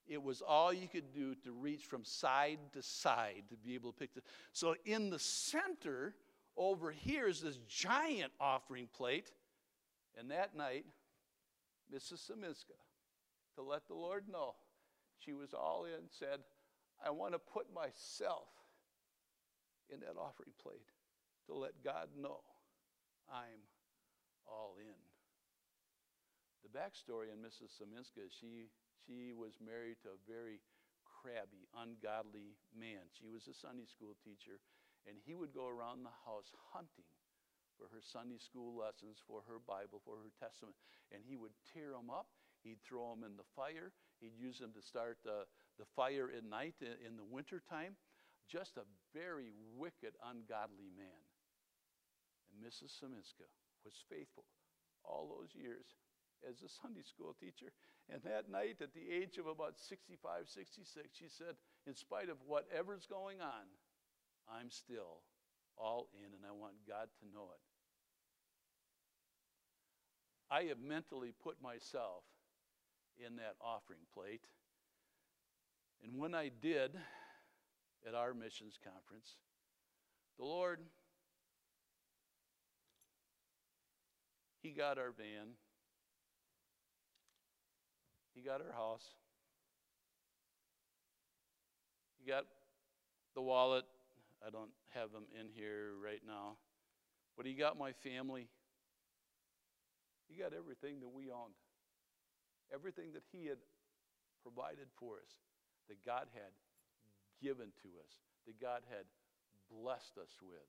[0.06, 3.92] It was all you could do to reach from side to side to be able
[3.92, 4.20] to pick the.
[4.52, 6.14] So in the center
[6.54, 9.32] over here is this giant offering plate.
[10.18, 10.84] And that night,
[11.94, 12.30] Mrs.
[12.30, 12.76] Seminska,
[13.54, 14.54] to let the Lord know
[15.18, 16.40] she was all in, said,
[17.04, 18.48] I want to put myself
[19.88, 20.90] in that offering plate
[21.46, 22.40] to let God know
[23.32, 23.62] I'm
[24.46, 25.09] all in.
[26.60, 27.72] The backstory on Mrs.
[27.80, 28.68] Seminska is she,
[29.08, 30.60] she was married to a very
[31.04, 33.08] crabby, ungodly man.
[33.16, 34.60] She was a Sunday school teacher,
[35.08, 37.08] and he would go around the house hunting
[37.80, 40.76] for her Sunday school lessons, for her Bible, for her Testament,
[41.08, 42.28] and he would tear them up.
[42.60, 43.88] He'd throw them in the fire.
[44.20, 45.48] He'd use them to start the,
[45.80, 47.96] the fire at night in, in the wintertime.
[48.44, 48.84] Just a
[49.16, 51.24] very wicked, ungodly man.
[52.52, 52.92] And Mrs.
[53.00, 53.48] Seminska
[53.80, 54.44] was faithful
[55.00, 55.96] all those years
[56.48, 57.72] as a Sunday school teacher.
[58.08, 61.54] And that night, at the age of about 65, 66, she said,
[61.86, 63.70] In spite of whatever's going on,
[64.50, 65.22] I'm still
[65.76, 67.62] all in, and I want God to know it.
[70.50, 72.24] I have mentally put myself
[73.24, 74.44] in that offering plate.
[76.02, 76.96] And when I did
[78.06, 79.36] at our missions conference,
[80.38, 80.80] the Lord,
[84.62, 85.54] He got our van,
[88.40, 89.04] He got our house,
[92.16, 92.48] He got
[93.34, 93.84] the wallet.
[94.40, 96.56] I don't have them in here right now,
[97.36, 98.48] but He got my family.
[100.24, 101.52] He got everything that we owned,
[102.72, 103.60] everything that He had
[104.40, 105.36] provided for us,
[105.92, 106.56] that God had
[107.44, 109.04] given to us, that God had
[109.68, 110.64] blessed us with,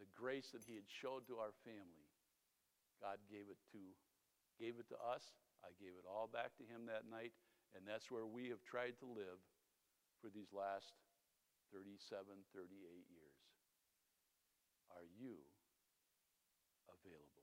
[0.00, 2.08] the grace that He had showed to our family.
[2.96, 3.82] God gave it to
[4.56, 5.36] gave it to us.
[5.64, 7.32] I gave it all back to him that night,
[7.72, 9.40] and that's where we have tried to live
[10.20, 10.92] for these last
[11.72, 13.38] 37, 38 years.
[14.92, 15.40] Are you
[16.86, 17.33] available?